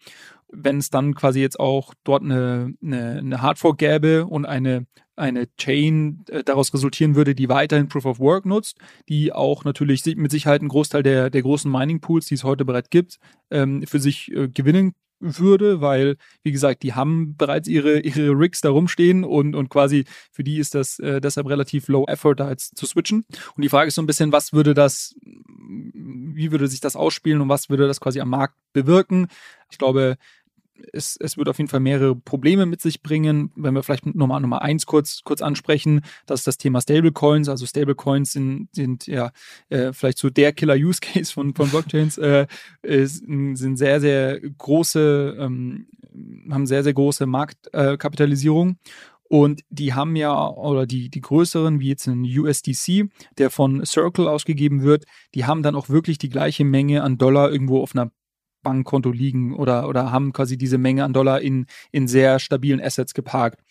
Wenn 0.50 0.78
es 0.78 0.90
dann 0.90 1.16
quasi 1.16 1.40
jetzt 1.40 1.60
auch 1.60 1.94
dort 2.04 2.24
eine, 2.24 2.74
eine, 2.84 3.20
eine 3.20 3.42
Hardfork 3.42 3.78
gäbe 3.78 4.26
und 4.26 4.46
eine 4.46 4.86
eine 5.18 5.48
Chain 5.56 6.26
äh, 6.30 6.44
daraus 6.44 6.74
resultieren 6.74 7.16
würde, 7.16 7.36
die 7.36 7.48
weiterhin 7.48 7.88
Proof 7.88 8.06
of 8.06 8.20
Work 8.20 8.46
nutzt, 8.46 8.78
die 9.08 9.32
auch 9.32 9.64
natürlich 9.64 10.06
mit 10.18 10.30
Sicherheit 10.30 10.60
einen 10.60 10.68
Großteil 10.68 11.04
der, 11.04 11.30
der 11.30 11.42
großen 11.42 11.72
Mining 11.72 12.02
Pools, 12.02 12.26
die 12.26 12.36
es 12.36 12.44
heute 12.44 12.66
bereits 12.66 12.90
gibt, 12.90 13.20
ähm, 13.50 13.84
für 13.88 14.00
sich 14.00 14.30
äh, 14.34 14.50
gewinnen 14.50 14.94
würde, 15.20 15.82
weil, 15.82 16.18
wie 16.44 16.52
gesagt, 16.52 16.84
die 16.84 16.94
haben 16.94 17.36
bereits 17.38 17.68
ihre, 17.68 18.00
ihre 18.00 18.32
Rigs 18.32 18.62
da 18.62 18.70
rumstehen 18.70 19.24
und, 19.24 19.56
und 19.56 19.70
quasi 19.70 20.06
für 20.32 20.44
die 20.44 20.58
ist 20.58 20.76
das 20.76 21.00
äh, 21.00 21.22
deshalb 21.22 21.48
relativ 21.48 21.88
low 21.88 22.06
effort, 22.08 22.36
da 22.36 22.50
jetzt 22.50 22.78
zu 22.78 22.86
switchen. 22.86 23.26
Und 23.56 23.62
die 23.62 23.70
Frage 23.70 23.88
ist 23.88 23.96
so 23.96 24.02
ein 24.02 24.08
bisschen, 24.08 24.32
was 24.32 24.54
würde 24.54 24.74
das, 24.74 25.16
wie 25.24 26.52
würde 26.52 26.68
sich 26.68 26.82
das 26.82 26.96
ausspielen 26.96 27.42
und 27.42 27.50
was 27.50 27.70
würde 27.70 27.88
das 27.88 28.00
quasi 28.00 28.20
am 28.20 28.30
Markt 28.30 28.56
bewirken? 28.74 29.28
Ich 29.72 29.78
glaube, 29.78 30.18
es, 30.92 31.18
es 31.20 31.38
wird 31.38 31.50
auf 31.50 31.58
jeden 31.58 31.70
Fall 31.70 31.80
mehrere 31.80 32.16
Probleme 32.16 32.66
mit 32.66 32.82
sich 32.82 33.02
bringen. 33.02 33.52
Wenn 33.56 33.74
wir 33.74 33.84
vielleicht 33.84 34.06
nochmal 34.16 34.42
Nummer 34.42 34.62
eins 34.62 34.86
kurz, 34.86 35.22
kurz 35.24 35.42
ansprechen, 35.42 36.02
das 36.26 36.42
ist 36.42 36.48
das 36.48 36.58
Thema 36.58 36.82
Stablecoins. 36.82 37.50
Also 37.50 37.66
Stablecoins 37.66 38.32
sind, 38.32 38.70
sind 38.74 39.08
ja 39.08 39.32
äh, 39.70 39.94
vielleicht 39.94 40.18
so 40.18 40.30
der 40.30 40.54
Killer-Use-Case 40.54 41.34
von, 41.34 41.54
von 41.56 41.70
Blockchains, 41.70 42.18
äh, 42.18 42.48
sind 42.84 43.78
sehr, 43.78 44.00
sehr 44.00 44.40
große, 44.40 45.38
ähm, 45.40 45.88
haben 46.50 46.66
sehr, 46.66 46.84
sehr 46.84 46.94
große 46.94 47.26
Marktkapitalisierung. 47.26 48.70
Äh, 48.70 48.76
und 49.28 49.62
die 49.70 49.94
haben 49.94 50.16
ja, 50.16 50.48
oder 50.50 50.86
die, 50.86 51.10
die 51.10 51.22
größeren, 51.22 51.80
wie 51.80 51.90
jetzt 51.90 52.08
ein 52.08 52.24
USDC, 52.24 53.10
der 53.40 53.50
von 53.50 53.84
Circle 53.84 54.28
ausgegeben 54.28 54.84
wird, 54.84 55.06
die 55.34 55.46
haben 55.46 55.64
dann 55.64 55.76
auch 55.76 55.90
wirklich 55.90 56.20
die 56.20 56.30
gleiche 56.30 56.64
Menge 56.64 57.02
an 57.02 57.18
Dollar 57.18 57.52
irgendwo 57.52 57.82
auf 57.82 57.96
einer 57.96 58.12
Bankkonto 58.66 59.12
liegen 59.12 59.56
oder, 59.56 59.88
oder 59.88 60.12
haben 60.12 60.34
quasi 60.34 60.58
diese 60.58 60.78
Menge 60.78 61.06
an 61.06 61.14
Dollar 61.14 61.40
in, 61.40 61.68
in 61.92 62.10
sehr 62.10 62.40
stabilen 62.40 62.82
Assets 62.82 63.14
geparkt. 63.14 63.62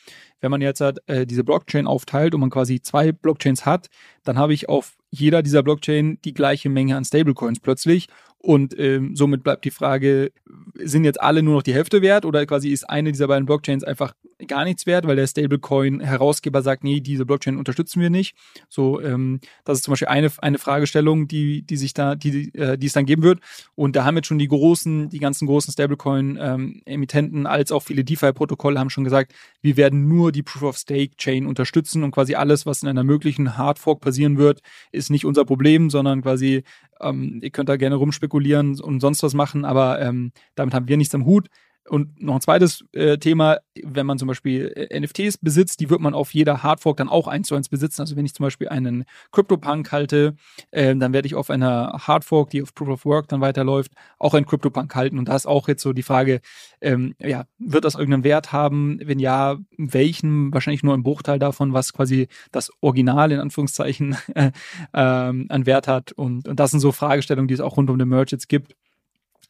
Wenn 0.41 0.51
man 0.51 0.63
jetzt 0.63 0.81
halt, 0.81 1.01
äh, 1.07 1.27
diese 1.27 1.45
Blockchain 1.45 1.87
aufteilt 1.87 2.35
und 2.35 2.41
man 2.41 2.51
quasi 2.51 2.81
zwei 2.81 3.13
Blockchains 3.13 3.67
hat, 3.67 3.89
dann 4.23 4.39
habe 4.39 4.55
ich 4.55 4.69
auf 4.69 4.97
jeder 5.11 5.43
dieser 5.43 5.63
Blockchain 5.63 6.19
die 6.25 6.33
gleiche 6.33 6.71
Menge 6.71 6.97
an 6.97 7.05
Stablecoins 7.05 7.61
plötzlich 7.61 8.09
und 8.45 8.79
ähm, 8.79 9.17
somit 9.17 9.43
bleibt 9.43 9.65
die 9.65 9.71
Frage, 9.71 10.31
sind 10.75 11.05
jetzt 11.05 11.19
alle 11.19 11.43
nur 11.43 11.55
noch 11.55 11.63
die 11.63 11.73
Hälfte 11.73 12.03
wert 12.03 12.27
oder 12.27 12.45
quasi 12.45 12.69
ist 12.69 12.85
eine 12.85 13.11
dieser 13.11 13.27
beiden 13.27 13.47
Blockchains 13.47 13.85
einfach 13.85 14.13
gar 14.47 14.65
nichts 14.65 14.85
wert, 14.85 15.07
weil 15.07 15.17
der 15.17 15.27
Stablecoin-Herausgeber 15.27 16.61
sagt, 16.61 16.85
nee, 16.85 17.01
diese 17.01 17.25
Blockchain 17.25 17.57
unterstützen 17.57 18.03
wir 18.03 18.11
nicht. 18.11 18.37
So, 18.69 19.01
ähm, 19.01 19.41
das 19.65 19.79
ist 19.79 19.85
zum 19.85 19.93
Beispiel 19.93 20.09
eine, 20.09 20.31
eine 20.39 20.59
Fragestellung, 20.59 21.27
die, 21.27 21.63
die 21.63 21.77
sich 21.79 21.95
da, 21.95 22.17
die, 22.17 22.55
äh, 22.55 22.77
die 22.77 22.87
es 22.87 22.93
dann 22.93 23.07
geben 23.07 23.23
wird. 23.23 23.41
Und 23.77 23.97
da 23.97 24.05
haben 24.05 24.17
jetzt 24.17 24.27
schon 24.27 24.39
die 24.39 24.49
großen, 24.49 25.09
die 25.09 25.21
ganzen 25.21 25.47
großen 25.47 25.73
Stablecoin-Emittenten 25.73 27.39
ähm, 27.41 27.47
als 27.47 27.73
auch 27.73 27.83
viele 27.83 28.05
DeFi-Protokolle 28.05 28.79
haben 28.79 28.91
schon 28.91 29.05
gesagt, 29.05 29.33
wir 29.63 29.79
werden 29.79 30.07
nur 30.07 30.33
die 30.33 30.43
Proof-of-Stake-Chain 30.43 31.47
unterstützen 31.47 32.03
und 32.03 32.11
quasi 32.11 32.35
alles, 32.35 32.67
was 32.67 32.83
in 32.83 32.91
einer 32.91 33.05
möglichen 33.05 33.57
Hardfork 33.57 34.01
passieren 34.03 34.37
wird, 34.37 34.61
ist 34.93 35.11
nicht 35.11 35.25
unser 35.25 35.47
Problem, 35.47 35.89
sondern 35.89 36.21
quasi 36.21 36.63
ähm, 37.01 37.41
ihr 37.43 37.51
könnt 37.51 37.69
da 37.69 37.77
gerne 37.77 37.97
rumspekulieren 37.97 38.81
und 38.81 39.01
sonst 39.01 39.23
was 39.23 39.35
machen, 39.35 39.65
aber 39.65 40.01
ähm, 40.01 40.33
damit 40.55 40.75
haben 40.75 40.89
wir 40.89 40.97
nichts 40.97 41.15
am 41.15 41.25
Hut. 41.25 41.49
Und 41.89 42.23
noch 42.23 42.37
ein 42.37 42.41
zweites 42.41 42.85
äh, 42.93 43.19
Thema, 43.19 43.59
wenn 43.83 44.07
man 44.07 44.19
zum 44.19 44.29
Beispiel 44.29 44.73
äh, 44.75 45.01
NFTs 45.01 45.37
besitzt, 45.39 45.81
die 45.81 45.91
wird 45.91 46.01
man 46.01 46.15
auf 46.15 46.33
jeder 46.33 46.63
Hardfork 46.63 46.97
dann 46.97 47.11
auch 47.11 47.29
eins 47.29 47.49
zu 47.49 47.55
eins 47.55 47.69
besitzen. 47.69 48.01
Also 48.01 48.17
wenn 48.17 48.25
ich 48.25 48.35
zum 48.35 48.45
Beispiel 48.45 48.71
einen 48.71 49.05
CryptoPunk 49.33 49.93
halte, 49.93 50.35
äh, 50.71 50.97
dann 50.97 51.13
werde 51.13 51.27
ich 51.27 51.35
auf 51.35 51.51
einer 51.51 51.93
Hardfork, 52.07 52.51
die 52.51 52.63
auf 52.63 52.75
Proof 52.75 52.89
of 52.89 53.05
Work 53.05 53.29
dann 53.29 53.43
weiterläuft, 53.43 53.93
auch 54.19 54.33
einen 54.33 54.47
CryptoPunk 54.47 54.95
halten. 54.95 55.19
Und 55.19 55.29
da 55.29 55.37
ist 55.37 55.47
auch 55.47 55.69
jetzt 55.69 55.83
so 55.83 55.93
die 55.93 56.03
Frage, 56.03 56.41
ähm, 56.81 57.15
ja, 57.19 57.45
wird 57.59 57.85
das 57.85 57.97
irgendeinen 57.97 58.25
Wert 58.25 58.53
haben? 58.53 58.99
Wenn 59.05 59.19
ja, 59.19 59.59
welchen? 59.77 60.55
Wahrscheinlich 60.55 60.83
nur 60.83 60.95
ein 60.95 61.03
Bruchteil 61.03 61.39
davon, 61.39 61.75
was 61.75 61.93
quasi 61.93 62.29
das 62.51 62.71
Original 62.81 63.31
in 63.31 63.41
Anführungszeichen 63.41 64.17
äh, 64.35 64.53
ähm, 64.95 65.47
an 65.51 65.67
Wert 65.67 65.87
hat. 65.87 66.13
Und, 66.13 66.49
und 66.49 66.59
das 66.59 66.71
sind 66.71 66.81
so 66.81 66.93
Fragestellungen, 66.93 67.49
die 67.49 67.55
es 67.55 67.61
auch 67.61 67.77
rund 67.77 67.91
um 67.91 67.99
den 67.99 68.09
Merch 68.09 68.31
jetzt 68.31 68.49
gibt 68.49 68.75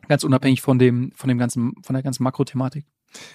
Ganz 0.09 0.25
unabhängig 0.25 0.63
von 0.63 0.79
dem, 0.79 1.13
von 1.15 1.29
dem 1.29 1.39
ganzen, 1.39 1.75
von 1.83 1.95
der 1.95 2.03
ganzen 2.03 2.23
Makrothematik. 2.23 2.87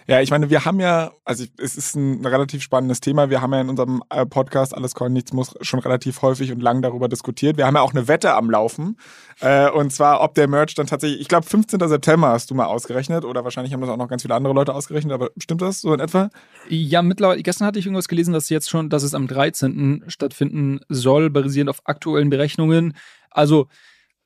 Ja, 0.08 0.22
ich 0.22 0.32
meine, 0.32 0.50
wir 0.50 0.66
haben 0.66 0.80
ja, 0.80 1.12
also 1.24 1.46
es 1.58 1.76
ist 1.76 1.96
ein 1.96 2.26
relativ 2.26 2.62
spannendes 2.64 3.00
Thema. 3.00 3.30
Wir 3.30 3.42
haben 3.42 3.54
ja 3.54 3.62
in 3.62 3.70
unserem 3.70 4.04
äh, 4.10 4.26
Podcast 4.26 4.76
Alles 4.76 4.96
Coin 4.96 5.14
Nichts 5.14 5.34
muss 5.34 5.56
schon 5.62 5.80
relativ 5.80 6.22
häufig 6.22 6.52
und 6.52 6.62
lang 6.62 6.82
darüber 6.82 7.08
diskutiert. 7.08 7.58
Wir 7.58 7.66
haben 7.66 7.76
ja 7.76 7.82
auch 7.82 7.94
eine 7.94 8.08
Wette 8.08 8.34
am 8.34 8.50
Laufen. 8.50 8.98
Äh, 9.40 9.70
und 9.70 9.92
zwar, 9.92 10.22
ob 10.22 10.36
der 10.36 10.48
Merch 10.48 10.76
dann 10.76 10.88
tatsächlich, 10.88 11.22
ich 11.22 11.28
glaube, 11.28 11.46
15. 11.46 11.80
September 11.88 12.30
hast 12.30 12.50
du 12.50 12.56
mal 12.56 12.66
ausgerechnet 12.66 13.26
oder 13.26 13.44
wahrscheinlich 13.44 13.74
haben 13.74 13.82
das 13.82 13.90
auch 13.90 13.98
noch 13.98 14.08
ganz 14.08 14.24
viele 14.24 14.36
andere 14.36 14.54
Leute 14.54 14.74
ausgerechnet, 14.74 15.14
aber 15.14 15.30
stimmt 15.38 15.62
das 15.62 15.82
so 15.82 15.94
in 15.94 16.00
etwa? 16.00 16.30
Ja, 16.68 17.02
mittlerweile, 17.02 17.42
gestern 17.44 17.68
hatte 17.68 17.80
ich 17.80 17.86
irgendwas 17.86 18.08
gelesen, 18.08 18.34
dass 18.34 18.50
jetzt 18.50 18.70
schon, 18.70 18.90
dass 18.90 19.04
es 19.04 19.14
am 19.14 19.28
13. 19.28 20.04
stattfinden 20.08 20.80
soll, 20.90 21.30
basierend 21.30 21.70
auf 21.70 21.82
aktuellen 21.86 22.30
Berechnungen. 22.30 22.96
Also, 23.32 23.68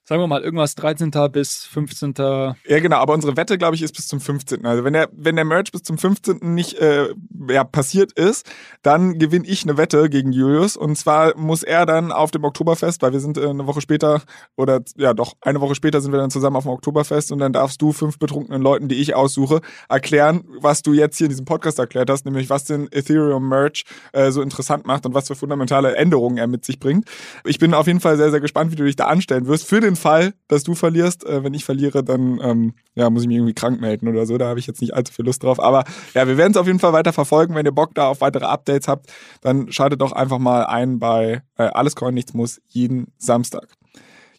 sagen 0.05 0.21
wir 0.21 0.27
mal, 0.27 0.41
irgendwas 0.41 0.75
13. 0.75 1.11
bis 1.31 1.63
15. 1.65 2.13
Ja, 2.17 2.55
genau, 2.79 2.97
aber 2.97 3.13
unsere 3.13 3.37
Wette, 3.37 3.57
glaube 3.57 3.75
ich, 3.75 3.81
ist 3.81 3.95
bis 3.95 4.07
zum 4.07 4.19
15. 4.19 4.65
Also 4.65 4.83
wenn 4.83 4.93
der, 4.93 5.09
wenn 5.13 5.35
der 5.35 5.45
Merch 5.45 5.71
bis 5.71 5.83
zum 5.83 5.97
15. 5.97 6.39
nicht 6.53 6.77
äh, 6.79 7.09
ja, 7.49 7.63
passiert 7.63 8.11
ist, 8.13 8.45
dann 8.81 9.17
gewinne 9.17 9.47
ich 9.47 9.63
eine 9.63 9.77
Wette 9.77 10.09
gegen 10.09 10.33
Julius. 10.33 10.75
Und 10.75 10.97
zwar 10.97 11.37
muss 11.37 11.63
er 11.63 11.85
dann 11.85 12.11
auf 12.11 12.31
dem 12.31 12.43
Oktoberfest, 12.43 13.01
weil 13.01 13.13
wir 13.13 13.21
sind 13.21 13.37
äh, 13.37 13.47
eine 13.47 13.65
Woche 13.65 13.79
später, 13.79 14.21
oder 14.57 14.81
ja 14.97 15.13
doch, 15.13 15.35
eine 15.41 15.61
Woche 15.61 15.75
später 15.75 16.01
sind 16.01 16.11
wir 16.11 16.19
dann 16.19 16.31
zusammen 16.31 16.57
auf 16.57 16.63
dem 16.63 16.71
Oktoberfest 16.71 17.31
und 17.31 17.39
dann 17.39 17.53
darfst 17.53 17.81
du 17.81 17.93
fünf 17.93 18.19
betrunkenen 18.19 18.61
Leuten, 18.61 18.89
die 18.89 18.95
ich 18.95 19.15
aussuche, 19.15 19.61
erklären, 19.87 20.43
was 20.59 20.81
du 20.81 20.93
jetzt 20.93 21.17
hier 21.17 21.25
in 21.25 21.31
diesem 21.31 21.45
Podcast 21.45 21.79
erklärt 21.79 22.09
hast, 22.09 22.25
nämlich 22.25 22.49
was 22.49 22.65
den 22.65 22.89
Ethereum 22.91 23.47
Merch 23.47 23.85
äh, 24.11 24.31
so 24.31 24.41
interessant 24.41 24.85
macht 24.85 25.05
und 25.05 25.13
was 25.13 25.27
für 25.27 25.35
fundamentale 25.35 25.95
Änderungen 25.95 26.37
er 26.37 26.47
mit 26.47 26.65
sich 26.65 26.79
bringt. 26.79 27.09
Ich 27.45 27.57
bin 27.57 27.73
auf 27.73 27.87
jeden 27.87 28.01
Fall 28.01 28.17
sehr, 28.17 28.31
sehr 28.31 28.41
gespannt, 28.41 28.71
wie 28.71 28.75
du 28.75 28.83
dich 28.83 28.97
da 28.97 29.05
anstellen 29.05 29.47
wirst. 29.47 29.65
Für 29.65 29.79
den 29.79 29.92
den 29.93 29.95
Fall, 29.95 30.33
dass 30.47 30.63
du 30.63 30.75
verlierst. 30.75 31.25
Äh, 31.25 31.43
wenn 31.43 31.53
ich 31.53 31.65
verliere, 31.65 32.03
dann 32.03 32.39
ähm, 32.41 32.73
ja, 32.95 33.09
muss 33.09 33.23
ich 33.23 33.27
mich 33.27 33.37
irgendwie 33.37 33.53
krank 33.53 33.79
melden 33.79 34.07
oder 34.07 34.25
so. 34.25 34.37
Da 34.37 34.47
habe 34.47 34.59
ich 34.59 34.67
jetzt 34.67 34.81
nicht 34.81 34.93
allzu 34.93 35.13
viel 35.13 35.25
Lust 35.25 35.43
drauf. 35.43 35.59
Aber 35.59 35.83
ja, 36.13 36.27
wir 36.27 36.37
werden 36.37 36.51
es 36.51 36.57
auf 36.57 36.67
jeden 36.67 36.79
Fall 36.79 36.93
weiter 36.93 37.13
verfolgen. 37.13 37.55
Wenn 37.55 37.65
ihr 37.65 37.71
Bock 37.71 37.95
da 37.95 38.07
auf 38.07 38.21
weitere 38.21 38.45
Updates 38.45 38.87
habt, 38.87 39.11
dann 39.41 39.71
schaltet 39.71 40.01
doch 40.01 40.11
einfach 40.11 40.39
mal 40.39 40.65
ein 40.65 40.99
bei 40.99 41.43
äh, 41.57 41.63
Alles 41.63 41.95
Coin 41.95 42.13
Nichts 42.13 42.33
Muss 42.33 42.61
jeden 42.67 43.07
Samstag. 43.17 43.67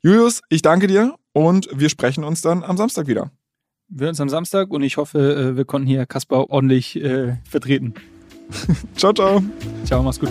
Julius, 0.02 0.42
ich 0.50 0.62
danke 0.62 0.86
dir 0.86 1.14
und 1.32 1.68
wir 1.72 1.88
sprechen 1.88 2.24
uns 2.24 2.42
dann 2.42 2.62
am 2.62 2.76
Samstag 2.76 3.06
wieder. 3.06 3.30
Wir 3.88 4.08
uns 4.08 4.20
am 4.20 4.28
Samstag 4.28 4.70
und 4.70 4.82
ich 4.82 4.96
hoffe, 4.96 5.18
äh, 5.52 5.56
wir 5.56 5.64
konnten 5.64 5.86
hier 5.86 6.06
Kaspar 6.06 6.50
ordentlich 6.50 7.02
äh, 7.02 7.36
vertreten. 7.48 7.94
ciao, 8.96 9.12
ciao. 9.12 9.42
Ciao, 9.84 10.02
mach's 10.02 10.20
gut. 10.20 10.30